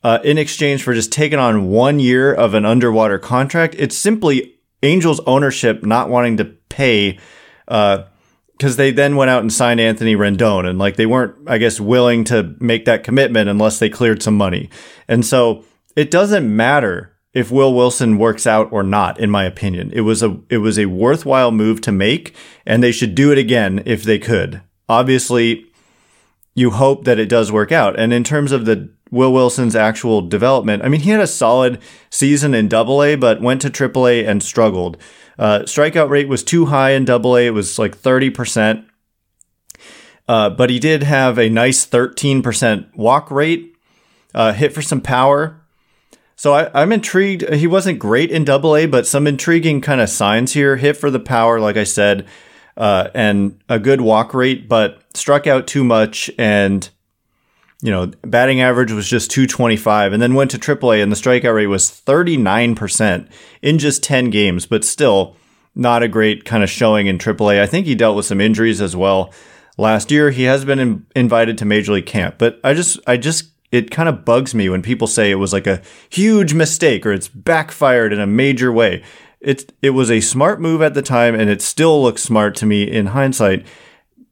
Uh, 0.06 0.20
in 0.24 0.38
exchange 0.38 0.84
for 0.84 0.94
just 0.94 1.12
taking 1.12 1.40
on 1.40 1.68
one 1.68 1.98
year 2.00 2.32
of 2.32 2.54
an 2.54 2.64
underwater 2.64 3.18
contract, 3.18 3.74
it's 3.80 3.98
simply 3.98 4.54
Angels 4.84 5.20
ownership 5.26 5.84
not 5.84 6.10
wanting 6.10 6.38
to 6.38 6.46
pay, 6.70 7.18
because 7.66 8.04
uh, 8.62 8.78
they 8.78 8.92
then 8.92 9.16
went 9.16 9.32
out 9.32 9.42
and 9.42 9.52
signed 9.52 9.80
Anthony 9.80 10.16
Rendon, 10.16 10.70
and 10.70 10.78
like 10.78 10.96
they 10.96 11.08
weren't, 11.08 11.34
I 11.48 11.58
guess, 11.58 11.80
willing 11.80 12.24
to 12.26 12.56
make 12.60 12.86
that 12.86 13.04
commitment 13.04 13.50
unless 13.50 13.80
they 13.80 13.90
cleared 13.90 14.22
some 14.22 14.38
money, 14.38 14.70
and 15.08 15.26
so 15.26 15.66
it 15.96 16.12
doesn't 16.12 16.56
matter 16.56 17.18
if 17.34 17.50
Will 17.50 17.74
Wilson 17.74 18.20
works 18.20 18.46
out 18.46 18.72
or 18.72 18.84
not, 18.84 19.20
in 19.20 19.32
my 19.32 19.44
opinion. 19.44 19.90
It 19.92 20.02
was 20.02 20.22
a 20.22 20.40
it 20.52 20.60
was 20.60 20.78
a 20.78 20.86
worthwhile 20.86 21.52
move 21.52 21.82
to 21.82 21.92
make, 21.92 22.36
and 22.64 22.84
they 22.84 22.92
should 22.92 23.16
do 23.16 23.32
it 23.32 23.40
again 23.40 23.82
if 23.88 24.04
they 24.04 24.20
could. 24.20 24.62
Obviously, 24.88 25.66
you 26.56 26.72
hope 26.72 27.04
that 27.04 27.20
it 27.20 27.30
does 27.30 27.52
work 27.52 27.72
out. 27.72 28.00
And 28.00 28.14
in 28.14 28.24
terms 28.24 28.52
of 28.52 28.66
the 28.66 28.90
Will 29.12 29.32
Wilson's 29.32 29.76
actual 29.76 30.22
development, 30.22 30.84
I 30.84 30.88
mean, 30.88 31.02
he 31.02 31.12
had 31.12 31.20
a 31.20 31.28
solid 31.28 31.80
season 32.10 32.54
in 32.54 32.68
Double 32.70 33.04
A, 33.04 33.16
but 33.16 33.42
went 33.42 33.62
to 33.62 33.70
Triple 33.70 34.08
A 34.08 34.26
and 34.26 34.42
struggled. 34.42 34.98
Uh, 35.38 35.60
strikeout 35.60 36.10
rate 36.10 36.30
was 36.30 36.44
too 36.44 36.68
high 36.68 36.92
in 36.92 37.06
Double 37.06 37.38
A; 37.38 37.46
it 37.46 37.52
was 37.52 37.78
like 37.78 37.96
thirty 37.96 38.30
percent. 38.30 38.86
Uh, 40.28 40.50
but 40.50 40.70
he 40.70 40.80
did 40.80 41.04
have 41.04 41.38
a 41.38 41.50
nice 41.50 41.86
thirteen 41.86 42.42
percent 42.42 42.88
walk 42.96 43.30
rate. 43.30 43.76
Uh, 44.34 44.54
hit 44.54 44.74
for 44.74 44.82
some 44.82 45.02
power. 45.02 45.62
So 46.38 46.54
I, 46.54 46.82
am 46.82 46.92
intrigued. 46.92 47.48
He 47.54 47.68
wasn't 47.68 48.00
great 48.00 48.32
in 48.32 48.44
Double 48.44 48.76
A, 48.76 48.86
but 48.86 49.08
some 49.08 49.28
intriguing 49.28 49.80
kind 49.82 50.02
of 50.02 50.10
signs 50.10 50.54
here. 50.54 50.76
Hit 50.76 50.98
for 50.98 51.10
the 51.10 51.20
power, 51.20 51.60
like 51.60 51.78
I 51.78 51.86
said, 51.86 52.26
uh, 52.78 53.10
and 53.14 53.60
a 53.70 53.80
good 53.80 54.02
walk 54.02 54.34
rate, 54.34 54.68
but 54.68 55.02
struck 55.14 55.48
out 55.48 55.68
too 55.68 55.84
much, 55.84 56.30
and 56.38 56.90
you 57.82 57.92
know 57.92 58.12
batting 58.24 58.62
average 58.62 58.92
was 58.92 59.08
just 59.08 59.32
225, 59.32 60.14
and 60.14 60.22
then 60.22 60.34
went 60.34 60.52
to 60.52 60.58
AAA 60.58 61.02
and 61.02 61.12
the 61.12 61.16
strikeout 61.16 61.56
rate 61.56 61.68
was 61.68 61.90
39 61.90 62.76
percent 62.76 63.28
in 63.62 63.80
just 63.80 64.04
10 64.04 64.30
games, 64.30 64.66
but 64.66 64.84
still 64.84 65.36
not 65.76 66.04
a 66.04 66.08
great 66.08 66.46
kind 66.46 66.64
of 66.64 66.70
showing 66.70 67.08
in 67.08 67.18
AAA. 67.18 67.62
I 67.62 67.68
think 67.68 67.86
he 67.86 67.96
dealt 67.96 68.16
with 68.16 68.26
some 68.26 68.40
injuries 68.40 68.82
as 68.82 68.96
well 68.96 69.34
last 69.78 70.10
year. 70.10 70.32
He 70.32 70.44
has 70.44 70.64
been 70.64 70.80
in, 70.80 71.06
invited 71.16 71.58
to 71.60 71.66
Major 71.66 71.94
League 71.94 72.06
Camp, 72.06 72.36
but 72.38 72.60
I 72.64 72.74
just 72.74 73.00
I 73.06 73.18
just 73.18 73.52
it 73.72 73.92
kind 73.92 74.08
of 74.08 74.24
bugs 74.24 74.56
me 74.56 74.70
when 74.70 74.82
people 74.82 75.08
say 75.08 75.32
it 75.32 75.36
was 75.36 75.52
like 75.52 75.68
a 75.68 75.82
huge 76.10 76.54
mistake 76.54 77.06
or 77.06 77.12
it's 77.12 77.28
backfired 77.28 78.14
in 78.14 78.20
a 78.20 78.28
major 78.28 78.72
way. 78.72 79.04
It 79.46 79.72
it 79.82 79.92
was 79.92 80.10
a 80.10 80.22
smart 80.22 80.60
move 80.60 80.82
at 80.82 80.96
the 80.96 81.04
time 81.04 81.36
and 81.36 81.50
it 81.52 81.62
still 81.62 82.02
looks 82.02 82.24
smart 82.24 82.56
to 82.56 82.66
me 82.66 82.84
in 82.84 83.08
hindsight. 83.08 83.66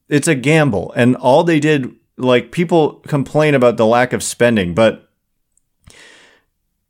It's 0.10 0.28
a 0.28 0.36
gamble 0.36 0.92
and 0.96 1.16
all 1.16 1.44
they 1.44 1.60
did 1.60 1.96
like 2.18 2.52
people 2.52 2.96
complain 3.08 3.54
about 3.54 3.78
the 3.78 3.86
lack 3.86 4.12
of 4.12 4.24
spending, 4.24 4.74
but 4.74 5.08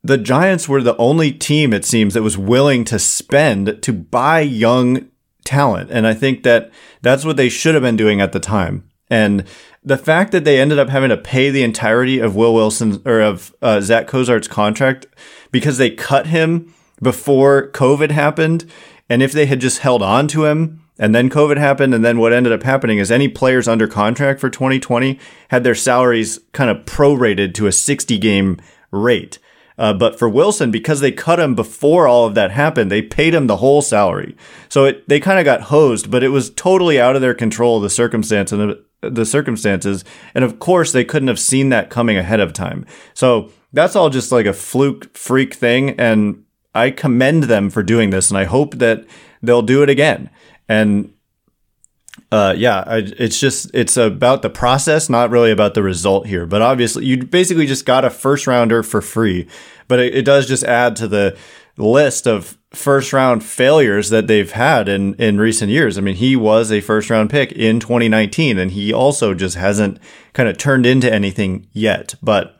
the 0.02 0.16
Giants 0.16 0.68
were 0.68 0.82
the 0.82 0.96
only 0.96 1.32
team 1.32 1.72
it 1.74 1.84
seems 1.84 2.14
that 2.14 2.22
was 2.22 2.38
willing 2.38 2.84
to 2.84 2.98
spend 2.98 3.82
to 3.82 3.92
buy 3.92 4.40
young 4.40 5.10
talent 5.44 5.90
and 5.90 6.06
I 6.06 6.14
think 6.14 6.44
that 6.44 6.70
that's 7.02 7.26
what 7.26 7.36
they 7.36 7.50
should 7.50 7.74
have 7.74 7.82
been 7.82 7.96
doing 7.96 8.22
at 8.22 8.32
the 8.32 8.40
time. 8.40 8.88
And 9.10 9.44
the 9.82 9.98
fact 9.98 10.32
that 10.32 10.44
they 10.44 10.58
ended 10.58 10.78
up 10.78 10.88
having 10.88 11.10
to 11.10 11.16
pay 11.18 11.50
the 11.50 11.62
entirety 11.62 12.20
of 12.20 12.34
Will 12.34 12.54
Wilson 12.54 13.02
or 13.04 13.20
of 13.20 13.54
uh, 13.60 13.82
Zach 13.82 14.06
Cozart's 14.06 14.48
contract 14.48 15.06
because 15.52 15.76
they 15.76 15.90
cut 15.90 16.28
him 16.28 16.72
before 17.02 17.70
COVID 17.70 18.10
happened, 18.10 18.70
and 19.08 19.22
if 19.22 19.32
they 19.32 19.46
had 19.46 19.60
just 19.60 19.78
held 19.78 20.02
on 20.02 20.28
to 20.28 20.44
him 20.44 20.80
and 20.98 21.14
then 21.14 21.28
COVID 21.28 21.56
happened, 21.56 21.92
and 21.92 22.04
then 22.04 22.18
what 22.18 22.32
ended 22.32 22.52
up 22.52 22.62
happening 22.62 22.98
is 22.98 23.10
any 23.10 23.28
players 23.28 23.66
under 23.66 23.88
contract 23.88 24.40
for 24.40 24.48
2020 24.48 25.18
had 25.48 25.64
their 25.64 25.74
salaries 25.74 26.38
kind 26.52 26.70
of 26.70 26.84
prorated 26.84 27.52
to 27.54 27.66
a 27.66 27.72
60 27.72 28.16
game 28.18 28.60
rate. 28.92 29.38
Uh, 29.76 29.92
but 29.92 30.16
for 30.16 30.28
Wilson, 30.28 30.70
because 30.70 31.00
they 31.00 31.10
cut 31.10 31.40
him 31.40 31.56
before 31.56 32.06
all 32.06 32.26
of 32.26 32.36
that 32.36 32.52
happened, 32.52 32.92
they 32.92 33.02
paid 33.02 33.34
him 33.34 33.48
the 33.48 33.56
whole 33.56 33.82
salary. 33.82 34.36
So 34.68 34.84
it, 34.84 35.08
they 35.08 35.18
kind 35.18 35.40
of 35.40 35.44
got 35.44 35.62
hosed, 35.62 36.12
but 36.12 36.22
it 36.22 36.28
was 36.28 36.50
totally 36.50 37.00
out 37.00 37.16
of 37.16 37.22
their 37.22 37.34
control, 37.34 37.80
the 37.80 37.90
circumstance 37.90 38.52
and 38.52 38.60
the, 38.60 39.10
the 39.10 39.26
circumstances. 39.26 40.04
And 40.32 40.44
of 40.44 40.60
course, 40.60 40.92
they 40.92 41.04
couldn't 41.04 41.28
have 41.28 41.40
seen 41.40 41.70
that 41.70 41.90
coming 41.90 42.16
ahead 42.16 42.38
of 42.38 42.52
time. 42.52 42.86
So 43.14 43.50
that's 43.72 43.96
all 43.96 44.10
just 44.10 44.30
like 44.30 44.46
a 44.46 44.52
fluke 44.52 45.16
freak 45.16 45.54
thing. 45.54 45.90
And 45.98 46.43
I 46.74 46.90
commend 46.90 47.44
them 47.44 47.70
for 47.70 47.82
doing 47.82 48.10
this. 48.10 48.30
And 48.30 48.38
I 48.38 48.44
hope 48.44 48.76
that 48.76 49.04
they'll 49.42 49.62
do 49.62 49.82
it 49.82 49.90
again. 49.90 50.30
And 50.68 51.12
uh, 52.30 52.54
yeah, 52.56 52.84
I, 52.86 52.96
it's 53.18 53.38
just 53.38 53.70
it's 53.74 53.96
about 53.96 54.42
the 54.42 54.50
process, 54.50 55.08
not 55.08 55.30
really 55.30 55.50
about 55.50 55.74
the 55.74 55.82
result 55.82 56.26
here. 56.26 56.46
But 56.46 56.62
obviously, 56.62 57.06
you 57.06 57.24
basically 57.24 57.66
just 57.66 57.86
got 57.86 58.04
a 58.04 58.10
first 58.10 58.46
rounder 58.46 58.82
for 58.82 59.00
free, 59.00 59.48
but 59.88 60.00
it, 60.00 60.14
it 60.14 60.24
does 60.24 60.46
just 60.46 60.64
add 60.64 60.96
to 60.96 61.08
the 61.08 61.36
list 61.76 62.26
of 62.26 62.56
first 62.70 63.12
round 63.12 63.44
failures 63.44 64.10
that 64.10 64.26
they've 64.26 64.50
had 64.50 64.88
in 64.88 65.14
in 65.14 65.38
recent 65.38 65.70
years. 65.70 65.98
I 65.98 66.00
mean, 66.00 66.16
he 66.16 66.36
was 66.36 66.70
a 66.72 66.80
first 66.80 67.10
round 67.10 67.30
pick 67.30 67.52
in 67.52 67.80
2019, 67.80 68.58
and 68.58 68.70
he 68.70 68.92
also 68.92 69.34
just 69.34 69.56
hasn't 69.56 69.98
kind 70.32 70.48
of 70.48 70.56
turned 70.56 70.86
into 70.86 71.12
anything 71.12 71.66
yet. 71.72 72.14
But 72.22 72.58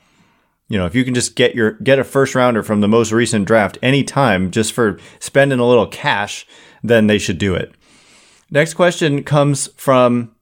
you 0.68 0.78
know, 0.78 0.86
if 0.86 0.94
you 0.94 1.04
can 1.04 1.14
just 1.14 1.36
get 1.36 1.54
your 1.54 1.72
get 1.72 1.98
a 1.98 2.04
first 2.04 2.34
rounder 2.34 2.62
from 2.62 2.80
the 2.80 2.88
most 2.88 3.12
recent 3.12 3.46
draft 3.46 3.78
anytime 3.82 4.50
just 4.50 4.72
for 4.72 4.98
spending 5.20 5.58
a 5.58 5.66
little 5.66 5.86
cash, 5.86 6.46
then 6.82 7.06
they 7.06 7.18
should 7.18 7.38
do 7.38 7.54
it. 7.54 7.74
Next 8.50 8.74
question 8.74 9.24
comes 9.24 9.68
from 9.76 10.34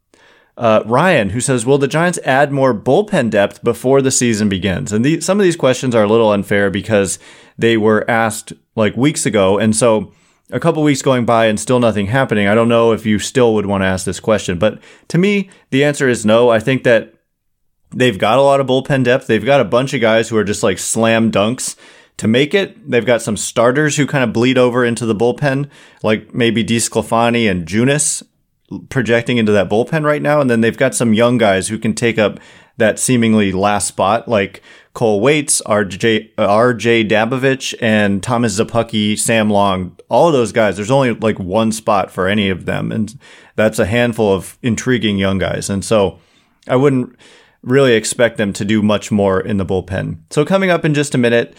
uh, 0.57 0.83
Ryan, 0.87 1.31
who 1.31 1.41
says, 1.41 1.67
"Will 1.67 1.79
the 1.79 1.89
Giants 1.89 2.19
add 2.25 2.53
more 2.53 2.75
bullpen 2.75 3.31
depth 3.31 3.65
before 3.65 4.03
the 4.03 4.11
season 4.11 4.49
begins?" 4.49 4.93
And 4.93 5.05
the, 5.05 5.21
some 5.21 5.41
of 5.41 5.45
these 5.45 5.57
questions 5.57 5.95
are 5.95 6.05
a 6.05 6.09
little 6.09 6.31
unfair 6.31 6.71
because 6.71 7.19
they 7.59 7.77
were 7.77 8.09
asked 8.09 8.53
like 8.77 8.97
weeks 8.97 9.27
ago, 9.27 9.59
and 9.59 9.75
so 9.75 10.13
a 10.51 10.61
couple 10.61 10.83
weeks 10.83 11.03
going 11.03 11.25
by 11.25 11.47
and 11.47 11.59
still 11.59 11.81
nothing 11.81 12.07
happening. 12.07 12.47
I 12.47 12.55
don't 12.55 12.69
know 12.69 12.93
if 12.93 13.07
you 13.07 13.19
still 13.19 13.55
would 13.55 13.67
want 13.67 13.83
to 13.83 13.87
ask 13.87 14.05
this 14.05 14.21
question, 14.21 14.59
but 14.59 14.81
to 15.09 15.19
me, 15.19 15.49
the 15.71 15.83
answer 15.83 16.09
is 16.09 16.27
no. 16.27 16.51
I 16.51 16.61
think 16.61 16.85
that 16.85 17.15
they've 17.93 18.19
got 18.19 18.39
a 18.39 18.43
lot 18.43 18.61
of 18.61 18.67
bullpen 18.67 19.05
depth. 19.05 19.27
They've 19.27 19.45
got 19.45 19.61
a 19.61 19.65
bunch 19.65 19.95
of 19.95 20.01
guys 20.01 20.29
who 20.29 20.37
are 20.37 20.45
just 20.45 20.63
like 20.63 20.79
slam 20.79 21.31
dunks 21.31 21.77
to 22.19 22.29
make 22.29 22.55
it. 22.55 22.91
They've 22.91 23.07
got 23.07 23.23
some 23.23 23.37
starters 23.37 23.97
who 23.97 24.07
kind 24.07 24.25
of 24.25 24.33
bleed 24.33 24.59
over 24.59 24.85
into 24.85 25.07
the 25.07 25.15
bullpen, 25.15 25.69
like 26.03 26.35
maybe 26.35 26.65
DeSclafani 26.65 27.51
and 27.51 27.67
Junis 27.67 28.23
projecting 28.89 29.39
into 29.39 29.53
that 29.53 29.69
bullpen 29.69 30.05
right 30.05 30.23
now. 30.23 30.41
And 30.41 30.51
then 30.51 30.61
they've 30.61 30.77
got 30.77 30.95
some 30.95 31.15
young 31.15 31.39
guys 31.39 31.69
who 31.69 31.79
can 31.79 31.95
take 31.95 32.19
up 32.19 32.41
that 32.79 32.99
seemingly 32.99 33.53
last 33.53 33.87
spot, 33.87 34.29
like 34.29 34.63
Cole 34.95 35.21
Waits, 35.21 35.61
RJ, 35.67 36.31
uh, 36.39 36.49
RJ 36.49 37.09
Dabovich, 37.09 37.75
and 37.81 38.23
Thomas 38.23 38.59
Szapucki, 38.59 39.19
Sam 39.19 39.51
Long. 39.51 39.97
All 40.09 40.29
of 40.29 40.33
those 40.33 40.53
guys, 40.53 40.77
there's 40.77 40.91
only 40.91 41.13
like 41.13 41.39
one 41.39 41.73
spot 41.73 42.11
for 42.11 42.29
any 42.29 42.49
of 42.49 42.65
them. 42.65 42.91
And 42.91 43.19
that's 43.57 43.79
a 43.79 43.87
handful 43.87 44.33
of 44.33 44.59
intriguing 44.63 45.19
young 45.19 45.39
guys. 45.39 45.69
And 45.69 45.85
so 45.85 46.19
I 46.69 46.77
wouldn't 46.77 47.17
really 47.63 47.95
expect 47.95 48.37
them 48.37 48.53
to 48.53 48.65
do 48.65 48.83
much 48.83 49.11
more 49.11 49.41
in 49.41 49.57
the 49.57 49.67
bullpen. 49.67 50.19
So 50.31 50.45
coming 50.45 50.71
up 50.71 50.85
in 50.85 50.95
just 50.95 51.15
a 51.15 51.19
minute, 51.19 51.57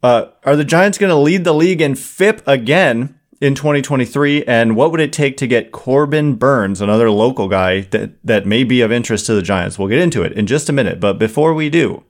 Uh, 0.00 0.26
are 0.44 0.54
the 0.54 0.64
Giants 0.64 0.96
going 0.96 1.10
to 1.10 1.16
lead 1.16 1.42
the 1.42 1.52
league 1.52 1.80
in 1.80 1.96
FIP 1.96 2.40
again 2.46 3.18
in 3.40 3.56
2023? 3.56 4.44
And 4.44 4.76
what 4.76 4.92
would 4.92 5.00
it 5.00 5.12
take 5.12 5.36
to 5.38 5.46
get 5.48 5.72
Corbin 5.72 6.36
Burnes, 6.36 6.80
another 6.80 7.10
local 7.10 7.48
guy 7.48 7.80
that, 7.90 8.12
that 8.22 8.46
may 8.46 8.62
be 8.62 8.80
of 8.80 8.92
interest 8.92 9.26
to 9.26 9.34
the 9.34 9.42
Giants? 9.42 9.76
We'll 9.76 9.88
get 9.88 9.98
into 9.98 10.22
it 10.22 10.32
in 10.34 10.46
just 10.46 10.68
a 10.68 10.72
minute. 10.72 11.00
But 11.00 11.18
before 11.18 11.52
we 11.52 11.68
do, 11.68 12.04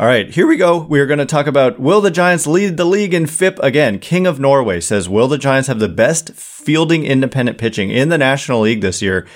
All 0.00 0.06
right, 0.06 0.30
here 0.30 0.46
we 0.46 0.56
go. 0.56 0.78
We 0.78 0.98
are 1.00 1.04
going 1.04 1.18
to 1.18 1.26
talk 1.26 1.46
about 1.46 1.78
will 1.78 2.00
the 2.00 2.10
Giants 2.10 2.46
lead 2.46 2.78
the 2.78 2.86
league 2.86 3.12
in 3.12 3.26
FIP 3.26 3.58
again? 3.58 3.98
King 3.98 4.26
of 4.26 4.40
Norway 4.40 4.80
says, 4.80 5.10
will 5.10 5.28
the 5.28 5.36
Giants 5.36 5.68
have 5.68 5.78
the 5.78 5.90
best 5.90 6.32
fielding 6.32 7.04
independent 7.04 7.58
pitching 7.58 7.90
in 7.90 8.08
the 8.08 8.16
National 8.16 8.62
League 8.62 8.80
this 8.80 9.02
year, 9.02 9.28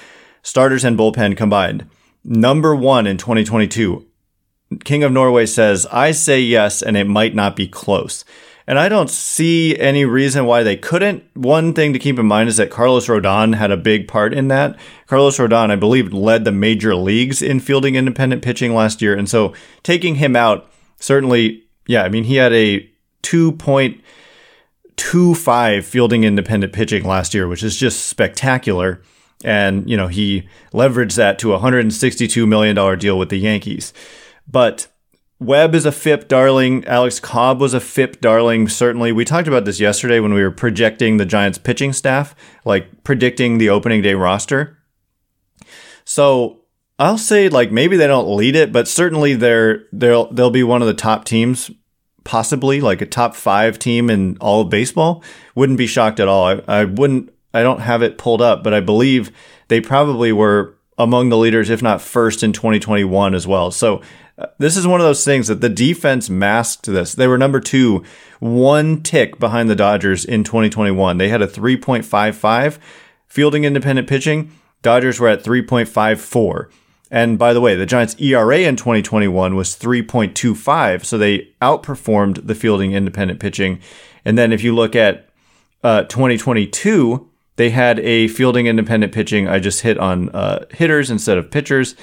starters 0.43 0.83
and 0.83 0.99
bullpen 0.99 1.37
combined? 1.37 1.87
Number 2.25 2.75
one 2.75 3.07
in 3.07 3.19
2022. 3.19 4.07
King 4.85 5.03
of 5.03 5.13
Norway 5.13 5.45
says, 5.45 5.87
I 5.93 6.13
say 6.13 6.41
yes, 6.41 6.81
and 6.81 6.97
it 6.97 7.05
might 7.05 7.35
not 7.35 7.57
be 7.57 7.69
close. 7.69 8.25
And 8.67 8.79
I 8.79 8.89
don't 8.89 9.11
see 9.11 9.79
any 9.79 10.07
reason 10.07 10.47
why 10.47 10.63
they 10.63 10.77
couldn't. 10.77 11.23
One 11.35 11.75
thing 11.75 11.93
to 11.93 11.99
keep 11.99 12.19
in 12.19 12.25
mind 12.25 12.49
is 12.49 12.57
that 12.57 12.71
Carlos 12.71 13.09
Rodon 13.09 13.57
had 13.57 13.71
a 13.71 13.77
big 13.77 14.09
part 14.09 14.33
in 14.33 14.49
that. 14.49 14.79
Carlos 15.07 15.37
Rodon, 15.37 15.71
I 15.71 15.77
believe, 15.77 16.15
led 16.15 16.45
the 16.45 16.53
major 16.53 16.95
leagues 16.95 17.43
in 17.43 17.61
fielding 17.61 17.95
independent 17.95 18.43
pitching 18.43 18.75
last 18.75 19.03
year. 19.03 19.15
And 19.15 19.29
so 19.29 19.53
taking 19.83 20.15
him 20.15 20.35
out, 20.35 20.71
certainly, 20.99 21.65
yeah, 21.87 22.05
I 22.05 22.09
mean, 22.09 22.25
he 22.25 22.37
had 22.37 22.55
a 22.55 22.91
2.25 23.23 25.85
fielding 25.85 26.25
independent 26.25 26.73
pitching 26.73 27.05
last 27.05 27.35
year, 27.35 27.47
which 27.47 27.63
is 27.63 27.77
just 27.77 28.07
spectacular. 28.07 29.03
And, 29.45 29.91
you 29.91 29.99
know, 29.99 30.09
he 30.09 30.49
leveraged 30.73 31.17
that 31.17 31.39
to 31.41 31.53
a 31.53 31.59
$162 31.59 32.49
million 32.49 32.99
deal 32.99 33.19
with 33.19 33.29
the 33.29 33.37
Yankees. 33.37 33.93
But 34.49 34.87
Webb 35.41 35.75
is 35.75 35.85
a 35.85 35.93
FIP 35.93 36.29
darling. 36.29 36.85
Alex 36.87 37.19
Cobb 37.19 37.61
was 37.61 37.75
a 37.75 37.81
FIP 37.81 38.21
darling. 38.21 38.69
Certainly, 38.69 39.13
we 39.13 39.25
talked 39.25 39.49
about 39.49 39.65
this 39.65 39.81
yesterday 39.81 40.21
when 40.21 40.33
we 40.33 40.43
were 40.43 40.51
projecting 40.51 41.17
the 41.17 41.27
Giants' 41.27 41.59
pitching 41.59 41.93
staff, 41.93 42.35
like 42.65 43.03
predicting 43.05 43.59
the 43.59 43.69
opening 43.69 44.01
day 44.01 44.15
roster. 44.15 44.79
So 46.05 46.61
I'll 46.99 47.19
say 47.19 47.49
like 47.49 47.73
maybe 47.73 47.97
they 47.97 48.07
don't 48.07 48.37
lead 48.37 48.55
it, 48.55 48.73
but 48.73 48.87
certainly 48.87 49.35
they're 49.35 49.85
they'll 49.93 50.33
they'll 50.33 50.51
be 50.51 50.63
one 50.63 50.83
of 50.83 50.89
the 50.89 50.95
top 50.95 51.25
teams, 51.25 51.71
possibly 52.23 52.81
like 52.81 53.01
a 53.01 53.07
top 53.07 53.35
five 53.35 53.79
team 53.79 54.11
in 54.11 54.37
all 54.41 54.63
of 54.63 54.71
baseball. 54.71 55.25
Wouldn't 55.55 55.79
be 55.79 55.87
shocked 55.89 56.21
at 56.21 56.29
all. 56.29 56.45
I, 56.45 56.63
I 56.69 56.85
wouldn't. 56.85 57.31
I 57.53 57.63
don't 57.63 57.81
have 57.81 58.03
it 58.03 58.19
pulled 58.19 58.43
up, 58.43 58.63
but 58.63 58.75
I 58.75 58.81
believe 58.81 59.33
they 59.69 59.81
probably 59.81 60.33
were 60.33 60.77
among 60.97 61.29
the 61.29 61.37
leaders, 61.37 61.71
if 61.71 61.83
not 61.83 62.01
first 62.01 62.43
in 62.43 62.53
2021 62.53 63.35
as 63.35 63.47
well. 63.47 63.71
So 63.71 64.01
this 64.59 64.77
is 64.77 64.87
one 64.87 65.01
of 65.01 65.07
those 65.07 65.25
things 65.25 65.47
that 65.49 65.61
the 65.61 65.69
defense 65.69 66.29
masked 66.29 66.87
this. 66.87 67.15
They 67.15 67.27
were 67.27 67.39
number 67.39 67.61
two, 67.61 68.03
one 68.41 69.03
tick 69.03 69.39
behind 69.39 69.69
the 69.69 69.77
Dodgers 69.77 70.25
in 70.25 70.45
2021. 70.45 71.19
They 71.19 71.29
had 71.29 71.43
a 71.43 71.47
3.55 71.47 72.79
fielding 73.29 73.65
independent 73.65 74.09
pitching. 74.09 74.53
Dodgers 74.83 75.21
were 75.21 75.29
at 75.29 75.45
3.54. 75.45 76.69
And 77.11 77.39
by 77.39 77.53
the 77.53 77.61
way, 77.61 77.77
the 77.77 77.87
Giants' 77.87 78.17
ERA 78.21 78.59
in 78.59 78.75
2021 78.77 79.55
was 79.55 79.77
3.25, 79.77 81.05
so 81.05 81.17
they 81.17 81.51
outperformed 81.63 82.47
the 82.47 82.57
fielding 82.57 82.93
independent 82.93 83.39
pitching. 83.39 83.79
And 84.25 84.37
then 84.37 84.53
if 84.53 84.65
you 84.65 84.75
look 84.75 84.97
at 84.97 85.29
uh, 85.85 86.05
2022, 86.05 87.31
they 87.57 87.71
had 87.71 88.01
a 88.01 88.27
fielding 88.29 88.67
independent 88.67 89.13
pitching. 89.13 89.47
I 89.47 89.61
just 89.61 89.83
hit 89.83 89.97
on 89.99 90.31
uh, 90.31 90.65
hitters 90.71 91.09
instead 91.09 91.39
of 91.39 91.53
pitchers 91.53 91.95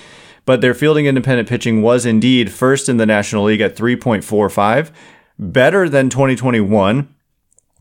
but 0.45 0.61
their 0.61 0.73
fielding 0.73 1.05
independent 1.05 1.47
pitching 1.47 1.81
was 1.81 2.05
indeed 2.05 2.51
first 2.51 2.89
in 2.89 2.97
the 2.97 3.05
National 3.05 3.45
League 3.45 3.61
at 3.61 3.75
3.45, 3.75 4.91
better 5.37 5.87
than 5.87 6.09
2021. 6.09 7.13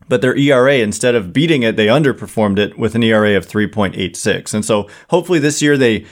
But 0.09 0.23
their 0.23 0.37
ERA, 0.37 0.75
instead 0.79 1.15
of 1.15 1.33
beating 1.33 1.63
it, 1.63 1.77
they 1.77 1.87
underperformed 1.87 2.59
it 2.59 2.77
with 2.77 2.95
an 2.95 3.03
ERA 3.03 3.37
of 3.37 3.47
3.86. 3.47 4.55
And 4.55 4.65
so 4.65 4.89
hopefully 5.09 5.39
this 5.39 5.63
year 5.63 5.77
they 5.77 6.05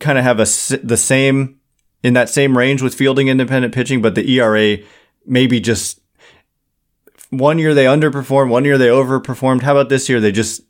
kind 0.00 0.16
of 0.16 0.24
have 0.24 0.38
a, 0.38 0.46
the 0.82 0.96
same, 0.96 1.60
in 2.02 2.14
that 2.14 2.30
same 2.30 2.56
range 2.56 2.80
with 2.80 2.94
fielding 2.94 3.28
independent 3.28 3.74
pitching, 3.74 4.00
but 4.00 4.14
the 4.14 4.38
ERA 4.38 4.78
maybe 5.26 5.60
just 5.60 6.00
one 7.30 7.58
year 7.58 7.74
they 7.74 7.84
underperformed, 7.84 8.50
one 8.50 8.64
year 8.64 8.78
they 8.78 8.88
overperformed. 8.88 9.62
How 9.62 9.72
about 9.72 9.88
this 9.88 10.08
year 10.08 10.20
they 10.20 10.32
just 10.32 10.62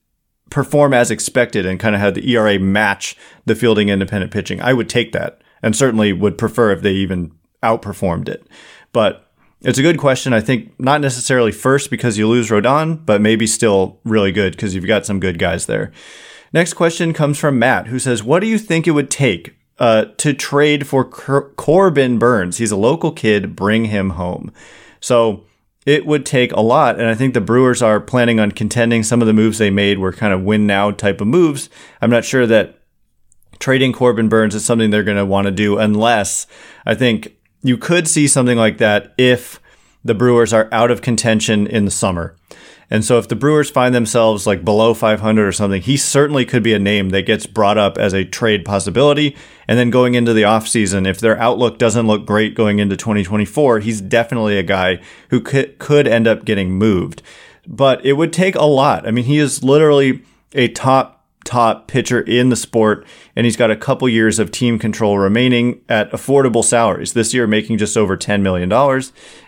perform 0.52 0.92
as 0.92 1.10
expected 1.10 1.64
and 1.64 1.80
kind 1.80 1.94
of 1.94 2.00
had 2.00 2.14
the 2.14 2.30
ERA 2.30 2.58
match 2.58 3.16
the 3.46 3.54
fielding 3.54 3.88
independent 3.88 4.30
pitching, 4.30 4.60
I 4.60 4.74
would 4.74 4.88
take 4.88 5.12
that 5.12 5.40
and 5.62 5.74
certainly 5.74 6.12
would 6.12 6.36
prefer 6.36 6.70
if 6.72 6.82
they 6.82 6.92
even 6.92 7.32
outperformed 7.62 8.28
it. 8.28 8.46
But 8.92 9.32
it's 9.62 9.78
a 9.78 9.82
good 9.82 9.96
question. 9.96 10.34
I 10.34 10.40
think 10.40 10.78
not 10.78 11.00
necessarily 11.00 11.52
first 11.52 11.90
because 11.90 12.18
you 12.18 12.28
lose 12.28 12.50
Rodon, 12.50 13.04
but 13.06 13.22
maybe 13.22 13.46
still 13.46 13.98
really 14.04 14.30
good 14.30 14.52
because 14.52 14.74
you've 14.74 14.86
got 14.86 15.06
some 15.06 15.20
good 15.20 15.38
guys 15.38 15.64
there. 15.66 15.90
Next 16.52 16.74
question 16.74 17.14
comes 17.14 17.38
from 17.38 17.58
Matt, 17.58 17.86
who 17.86 17.98
says, 17.98 18.22
"What 18.22 18.40
do 18.40 18.46
you 18.46 18.58
think 18.58 18.86
it 18.86 18.90
would 18.90 19.10
take 19.10 19.56
uh, 19.78 20.06
to 20.18 20.34
trade 20.34 20.86
for 20.86 21.02
Cor- 21.02 21.50
Corbin 21.50 22.18
Burnes? 22.18 22.58
He's 22.58 22.72
a 22.72 22.76
local 22.76 23.10
kid. 23.10 23.56
Bring 23.56 23.86
him 23.86 24.10
home." 24.10 24.52
So 25.00 25.44
it 25.84 26.06
would 26.06 26.24
take 26.24 26.52
a 26.52 26.60
lot. 26.60 26.98
And 26.98 27.08
I 27.08 27.14
think 27.14 27.34
the 27.34 27.40
Brewers 27.40 27.82
are 27.82 28.00
planning 28.00 28.38
on 28.38 28.52
contending. 28.52 29.02
Some 29.02 29.20
of 29.20 29.26
the 29.26 29.32
moves 29.32 29.58
they 29.58 29.70
made 29.70 29.98
were 29.98 30.12
kind 30.12 30.32
of 30.32 30.42
win 30.42 30.66
now 30.66 30.90
type 30.90 31.20
of 31.20 31.26
moves. 31.26 31.68
I'm 32.00 32.10
not 32.10 32.24
sure 32.24 32.46
that 32.46 32.78
trading 33.58 33.92
Corbin 33.92 34.28
Burnes 34.28 34.54
is 34.54 34.64
something 34.64 34.90
they're 34.90 35.04
going 35.04 35.16
to 35.16 35.26
want 35.26 35.46
to 35.46 35.50
do 35.50 35.78
unless 35.78 36.46
I 36.84 36.94
think 36.94 37.36
you 37.62 37.76
could 37.76 38.08
see 38.08 38.26
something 38.26 38.58
like 38.58 38.78
that 38.78 39.14
if 39.16 39.60
the 40.04 40.14
Brewers 40.14 40.52
are 40.52 40.68
out 40.72 40.90
of 40.90 41.02
contention 41.02 41.66
in 41.66 41.84
the 41.84 41.90
summer. 41.90 42.36
And 42.92 43.06
so 43.06 43.16
if 43.16 43.26
the 43.26 43.34
Brewers 43.34 43.70
find 43.70 43.94
themselves 43.94 44.46
like 44.46 44.66
below 44.66 44.92
500 44.92 45.48
or 45.48 45.50
something, 45.50 45.80
he 45.80 45.96
certainly 45.96 46.44
could 46.44 46.62
be 46.62 46.74
a 46.74 46.78
name 46.78 47.08
that 47.08 47.22
gets 47.22 47.46
brought 47.46 47.78
up 47.78 47.96
as 47.96 48.12
a 48.12 48.26
trade 48.26 48.66
possibility. 48.66 49.34
And 49.66 49.78
then 49.78 49.88
going 49.88 50.14
into 50.14 50.34
the 50.34 50.42
offseason, 50.42 51.08
if 51.08 51.18
their 51.18 51.38
outlook 51.38 51.78
doesn't 51.78 52.06
look 52.06 52.26
great 52.26 52.54
going 52.54 52.80
into 52.80 52.94
2024, 52.98 53.78
he's 53.78 54.02
definitely 54.02 54.58
a 54.58 54.62
guy 54.62 55.00
who 55.30 55.40
could, 55.40 55.78
could 55.78 56.06
end 56.06 56.28
up 56.28 56.44
getting 56.44 56.72
moved. 56.72 57.22
But 57.66 58.04
it 58.04 58.12
would 58.12 58.30
take 58.30 58.56
a 58.56 58.66
lot. 58.66 59.08
I 59.08 59.10
mean, 59.10 59.24
he 59.24 59.38
is 59.38 59.64
literally 59.64 60.22
a 60.52 60.68
top 60.68 61.24
top 61.46 61.88
pitcher 61.88 62.20
in 62.20 62.50
the 62.50 62.56
sport, 62.56 63.06
and 63.34 63.46
he's 63.46 63.56
got 63.56 63.70
a 63.70 63.76
couple 63.76 64.06
years 64.06 64.38
of 64.38 64.50
team 64.50 64.78
control 64.78 65.18
remaining 65.18 65.80
at 65.88 66.12
affordable 66.12 66.62
salaries. 66.62 67.14
This 67.14 67.32
year, 67.32 67.46
making 67.46 67.78
just 67.78 67.96
over 67.96 68.18
$10 68.18 68.42
million. 68.42 68.70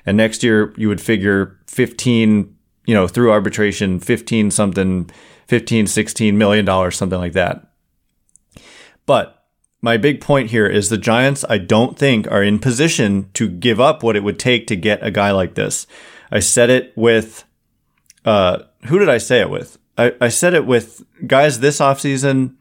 And 0.06 0.16
next 0.16 0.42
year, 0.42 0.72
you 0.78 0.88
would 0.88 1.00
figure 1.00 1.58
15 1.66 2.53
you 2.86 2.94
know, 2.94 3.08
through 3.08 3.30
arbitration, 3.30 4.00
15 4.00 4.50
something, 4.50 5.10
15, 5.46 5.86
16 5.86 6.38
million 6.38 6.64
dollars, 6.64 6.96
something 6.96 7.18
like 7.18 7.32
that. 7.32 7.66
But 9.06 9.44
my 9.82 9.96
big 9.96 10.20
point 10.20 10.50
here 10.50 10.66
is 10.66 10.88
the 10.88 10.96
Giants, 10.96 11.44
I 11.48 11.58
don't 11.58 11.98
think, 11.98 12.30
are 12.30 12.42
in 12.42 12.58
position 12.58 13.28
to 13.34 13.48
give 13.48 13.80
up 13.80 14.02
what 14.02 14.16
it 14.16 14.24
would 14.24 14.38
take 14.38 14.66
to 14.68 14.76
get 14.76 15.04
a 15.06 15.10
guy 15.10 15.30
like 15.30 15.54
this. 15.54 15.86
I 16.32 16.40
said 16.40 16.70
it 16.70 16.92
with, 16.96 17.44
uh, 18.24 18.60
who 18.86 18.98
did 18.98 19.10
I 19.10 19.18
say 19.18 19.40
it 19.40 19.50
with? 19.50 19.78
I, 19.98 20.14
I 20.20 20.28
said 20.28 20.54
it 20.54 20.66
with 20.66 21.02
guys 21.26 21.60
this 21.60 21.80
offseason, 21.80 22.54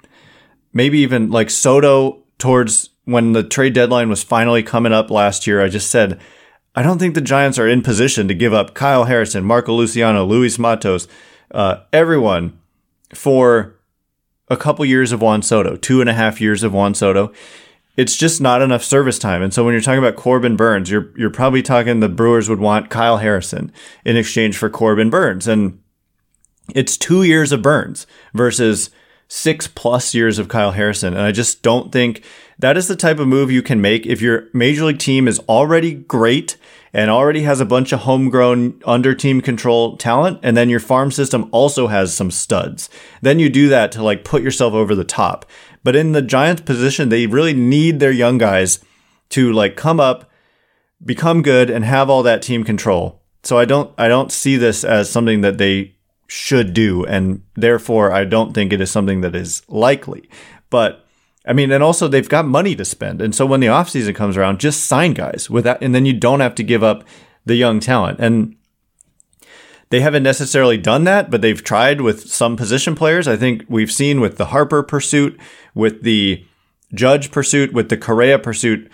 maybe 0.74 1.00
even 1.00 1.32
like 1.32 1.50
Soto 1.50 2.24
towards 2.38 2.90
when 3.06 3.32
the 3.32 3.44
trade 3.44 3.74
deadline 3.74 4.10
was 4.10 4.24
finally 4.24 4.62
coming 4.62 4.94
up 4.94 5.10
last 5.10 5.48
year. 5.48 5.62
I 5.64 5.70
just 5.70 5.90
said, 5.90 6.20
I 6.76 6.82
don't 6.82 6.98
think 6.98 7.14
the 7.14 7.22
Giants 7.22 7.60
are 7.60 7.68
in 7.68 7.82
position 7.82 8.28
to 8.28 8.34
give 8.34 8.54
up 8.54 8.74
Kyle 8.74 9.06
Harrison, 9.06 9.44
Marco 9.44 9.74
Luciano, 9.74 10.26
Luis 10.26 10.58
Matos, 10.58 11.08
uh, 11.52 11.82
everyone 11.92 12.60
for 13.14 13.76
a 14.50 14.58
couple 14.58 14.84
years 14.84 15.12
of 15.12 15.22
Juan 15.22 15.42
Soto, 15.44 15.76
two 15.76 16.02
and 16.02 16.10
a 16.10 16.14
half 16.14 16.42
years 16.42 16.64
of 16.64 16.74
Juan 16.74 16.96
Soto. 16.96 17.32
It's 17.96 18.16
just 18.16 18.42
not 18.42 18.64
enough 18.64 18.84
service 18.84 19.20
time. 19.20 19.44
And 19.44 19.54
so 19.54 19.64
when 19.64 19.74
you're 19.74 19.82
talking 19.82 20.00
about 20.00 20.16
Corbin 20.16 20.56
Burnes, 20.56 20.90
you're 20.90 21.12
you're 21.16 21.30
probably 21.30 21.62
talking 21.62 22.00
the 22.00 22.10
Brewers 22.10 22.50
would 22.50 22.60
want 22.60 22.90
Kyle 22.90 23.18
Harrison 23.18 23.72
in 24.04 24.18
exchange 24.18 24.58
for 24.58 24.70
Corbin 24.70 25.12
Burnes. 25.12 25.48
And 25.48 25.80
it's 26.74 26.98
two 26.98 27.22
years 27.22 27.52
of 27.52 27.62
Burnes 27.62 28.08
versus 28.34 28.90
six 29.28 29.68
plus 29.68 30.14
years 30.14 30.40
of 30.40 30.48
Kyle 30.48 30.72
Harrison. 30.72 31.14
And 31.14 31.24
I 31.24 31.32
just 31.32 31.62
don't 31.62 31.92
think 31.92 32.24
that 32.60 32.78
is 32.78 32.88
the 32.88 32.96
type 32.96 33.20
of 33.20 33.28
move 33.28 33.52
you 33.52 33.62
can 33.62 33.82
make 33.82 34.06
if 34.06 34.22
your 34.22 34.48
major 34.54 34.86
league 34.86 35.00
team 35.00 35.28
is 35.28 35.40
already 35.50 35.94
great 35.94 36.58
and 36.94 37.10
already 37.10 37.42
has 37.42 37.60
a 37.60 37.66
bunch 37.66 37.92
of 37.92 38.02
homegrown 38.02 38.80
under 38.86 39.16
team 39.16 39.42
control 39.42 39.98
talent. 39.98 40.40
And 40.44 40.56
then 40.56 40.70
your 40.70 40.80
farm 40.80 41.12
system 41.12 41.50
also 41.52 41.88
has 41.88 42.14
some 42.14 42.30
studs. 42.30 42.90
Then 43.22 43.40
you 43.40 43.50
do 43.50 43.68
that 43.70 43.92
to 43.94 44.04
like 44.04 44.24
put 44.24 44.44
yourself 44.44 44.74
over 44.74 44.94
the 44.94 45.04
top. 45.04 45.46
But 45.84 45.96
in 45.96 46.12
the 46.12 46.22
Giants 46.22 46.62
position, 46.62 47.10
they 47.10 47.26
really 47.26 47.54
need 47.54 48.00
their 48.00 48.12
young 48.12 48.38
guys 48.38 48.80
to 49.30 49.52
like 49.52 49.76
come 49.76 50.00
up, 50.00 50.30
become 51.04 51.42
good 51.42 51.70
and 51.70 51.84
have 51.84 52.10
all 52.10 52.24
that 52.24 52.44
team 52.44 52.64
control. 52.64 53.24
So 53.42 53.58
I 53.58 53.66
don't, 53.66 53.92
I 53.98 54.08
don't 54.08 54.32
see 54.32 54.56
this 54.56 54.84
as 54.84 55.10
something 55.10 55.42
that 55.42 55.58
they 55.58 55.96
should 56.34 56.74
do. 56.74 57.06
And 57.06 57.44
therefore 57.54 58.12
I 58.12 58.26
don't 58.26 58.54
think 58.54 58.74
it 58.74 58.82
is 58.82 58.90
something 58.90 59.22
that 59.22 59.36
is 59.36 59.62
likely. 59.68 60.28
But 60.72 61.06
I 61.46 61.54
mean, 61.54 61.72
and 61.72 61.84
also 61.84 62.08
they've 62.08 62.28
got 62.28 62.48
money 62.48 62.76
to 62.76 62.84
spend. 62.84 63.22
And 63.22 63.36
so 63.36 63.46
when 63.46 63.60
the 63.60 63.68
offseason 63.68 64.16
comes 64.16 64.36
around, 64.36 64.60
just 64.60 64.88
sign 64.88 65.14
guys 65.14 65.48
without, 65.48 65.80
and 65.84 65.94
then 65.94 66.08
you 66.08 66.14
don't 66.14 66.40
have 66.40 66.56
to 66.56 66.64
give 66.64 66.84
up 66.84 67.04
the 67.46 67.54
young 67.54 67.80
talent. 67.80 68.20
And 68.20 68.56
they 69.92 70.02
haven't 70.02 70.24
necessarily 70.24 70.80
done 70.80 71.04
that, 71.04 71.30
but 71.30 71.44
they've 71.44 71.64
tried 71.64 72.02
with 72.02 72.28
some 72.28 72.58
position 72.58 72.96
players. 72.96 73.28
I 73.28 73.38
think 73.38 73.66
we've 73.68 73.92
seen 73.92 74.20
with 74.20 74.38
the 74.38 74.46
Harper 74.46 74.82
pursuit, 74.82 75.40
with 75.76 76.02
the 76.02 76.44
Judge 76.96 77.30
pursuit, 77.30 77.74
with 77.74 77.90
the 77.90 77.98
Correa 77.98 78.40
pursuit. 78.40 78.90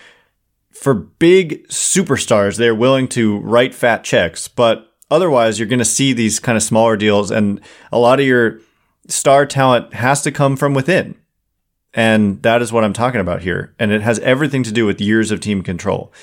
For 0.71 0.93
big 0.93 1.65
superstars, 1.69 2.57
they're 2.57 2.75
willing 2.75 3.07
to 3.09 3.39
write 3.39 3.73
fat 3.73 4.03
checks, 4.03 4.49
but 4.49 4.88
otherwise, 5.09 5.59
you're 5.59 5.67
going 5.67 5.79
to 5.79 5.85
see 5.85 6.13
these 6.13 6.39
kind 6.39 6.55
of 6.55 6.63
smaller 6.63 6.97
deals, 6.97 7.31
and 7.31 7.61
a 7.91 7.99
lot 7.99 8.19
of 8.19 8.25
your 8.25 8.59
star 9.07 9.45
talent 9.45 9.93
has 9.93 10.21
to 10.21 10.31
come 10.31 10.55
from 10.55 10.73
within. 10.73 11.15
And 11.93 12.41
that 12.43 12.61
is 12.61 12.71
what 12.71 12.83
I'm 12.83 12.93
talking 12.93 13.19
about 13.19 13.41
here. 13.41 13.73
And 13.79 13.91
it 13.91 14.01
has 14.01 14.19
everything 14.19 14.63
to 14.63 14.71
do 14.71 14.85
with 14.85 15.01
years 15.01 15.31
of 15.31 15.39
team 15.39 15.63
control. 15.63 16.13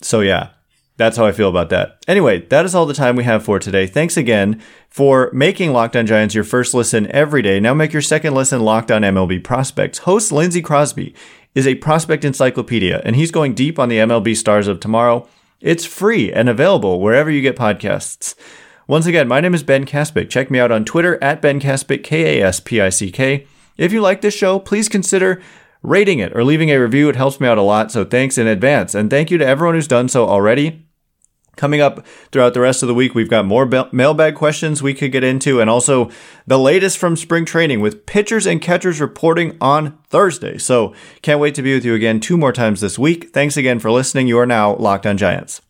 So, 0.00 0.20
yeah, 0.20 0.50
that's 0.96 1.16
how 1.16 1.26
I 1.26 1.32
feel 1.32 1.48
about 1.48 1.70
that. 1.70 2.04
Anyway, 2.06 2.40
that 2.46 2.64
is 2.64 2.74
all 2.74 2.86
the 2.86 2.94
time 2.94 3.16
we 3.16 3.24
have 3.24 3.44
for 3.44 3.58
today. 3.58 3.86
Thanks 3.86 4.16
again 4.16 4.62
for 4.88 5.30
making 5.32 5.72
Locked 5.72 5.96
On 5.96 6.06
Giants 6.06 6.34
your 6.34 6.44
first 6.44 6.74
listen 6.74 7.10
every 7.10 7.42
day. 7.42 7.58
Now 7.60 7.74
make 7.74 7.92
your 7.92 8.02
second 8.02 8.34
listen 8.34 8.60
Locked 8.60 8.90
On 8.90 9.02
MLB 9.02 9.42
Prospects. 9.42 9.98
Host 9.98 10.30
Lindsey 10.30 10.62
Crosby 10.62 11.14
is 11.54 11.66
a 11.66 11.76
prospect 11.76 12.24
encyclopedia, 12.24 13.00
and 13.04 13.16
he's 13.16 13.30
going 13.30 13.54
deep 13.54 13.78
on 13.78 13.88
the 13.88 13.98
MLB 13.98 14.36
stars 14.36 14.68
of 14.68 14.80
tomorrow. 14.80 15.28
It's 15.60 15.84
free 15.84 16.32
and 16.32 16.48
available 16.48 17.00
wherever 17.00 17.30
you 17.30 17.42
get 17.42 17.56
podcasts. 17.56 18.36
Once 18.86 19.06
again, 19.06 19.26
my 19.26 19.40
name 19.40 19.54
is 19.54 19.62
Ben 19.62 19.84
Kaspick. 19.84 20.30
Check 20.30 20.50
me 20.50 20.58
out 20.60 20.70
on 20.70 20.84
Twitter 20.84 21.22
at 21.22 21.42
Ben 21.42 21.60
Kaspick, 21.60 22.04
K 22.04 22.38
A 22.38 22.46
S 22.46 22.60
P 22.60 22.80
I 22.80 22.90
C 22.90 23.10
K. 23.10 23.46
If 23.76 23.92
you 23.92 24.00
like 24.00 24.20
this 24.20 24.34
show, 24.34 24.58
please 24.58 24.88
consider 24.88 25.42
rating 25.82 26.20
it 26.20 26.34
or 26.36 26.44
leaving 26.44 26.70
a 26.70 26.78
review. 26.78 27.08
It 27.08 27.16
helps 27.16 27.40
me 27.40 27.48
out 27.48 27.58
a 27.58 27.62
lot, 27.62 27.90
so 27.90 28.04
thanks 28.04 28.38
in 28.38 28.46
advance. 28.46 28.94
And 28.94 29.10
thank 29.10 29.30
you 29.30 29.38
to 29.38 29.46
everyone 29.46 29.74
who's 29.74 29.88
done 29.88 30.08
so 30.08 30.28
already. 30.28 30.87
Coming 31.58 31.80
up 31.80 32.06
throughout 32.30 32.54
the 32.54 32.60
rest 32.60 32.84
of 32.84 32.86
the 32.86 32.94
week, 32.94 33.16
we've 33.16 33.28
got 33.28 33.44
more 33.44 33.68
mailbag 33.90 34.36
questions 34.36 34.80
we 34.80 34.94
could 34.94 35.10
get 35.10 35.24
into, 35.24 35.60
and 35.60 35.68
also 35.68 36.08
the 36.46 36.56
latest 36.56 36.98
from 36.98 37.16
spring 37.16 37.44
training 37.44 37.80
with 37.80 38.06
pitchers 38.06 38.46
and 38.46 38.62
catchers 38.62 39.00
reporting 39.00 39.58
on 39.60 39.98
Thursday. 40.04 40.56
So, 40.56 40.94
can't 41.20 41.40
wait 41.40 41.56
to 41.56 41.62
be 41.62 41.74
with 41.74 41.84
you 41.84 41.94
again 41.94 42.20
two 42.20 42.36
more 42.36 42.52
times 42.52 42.80
this 42.80 42.96
week. 42.96 43.34
Thanks 43.34 43.56
again 43.56 43.80
for 43.80 43.90
listening. 43.90 44.28
You 44.28 44.38
are 44.38 44.46
now 44.46 44.76
Locked 44.76 45.04
on 45.04 45.18
Giants. 45.18 45.60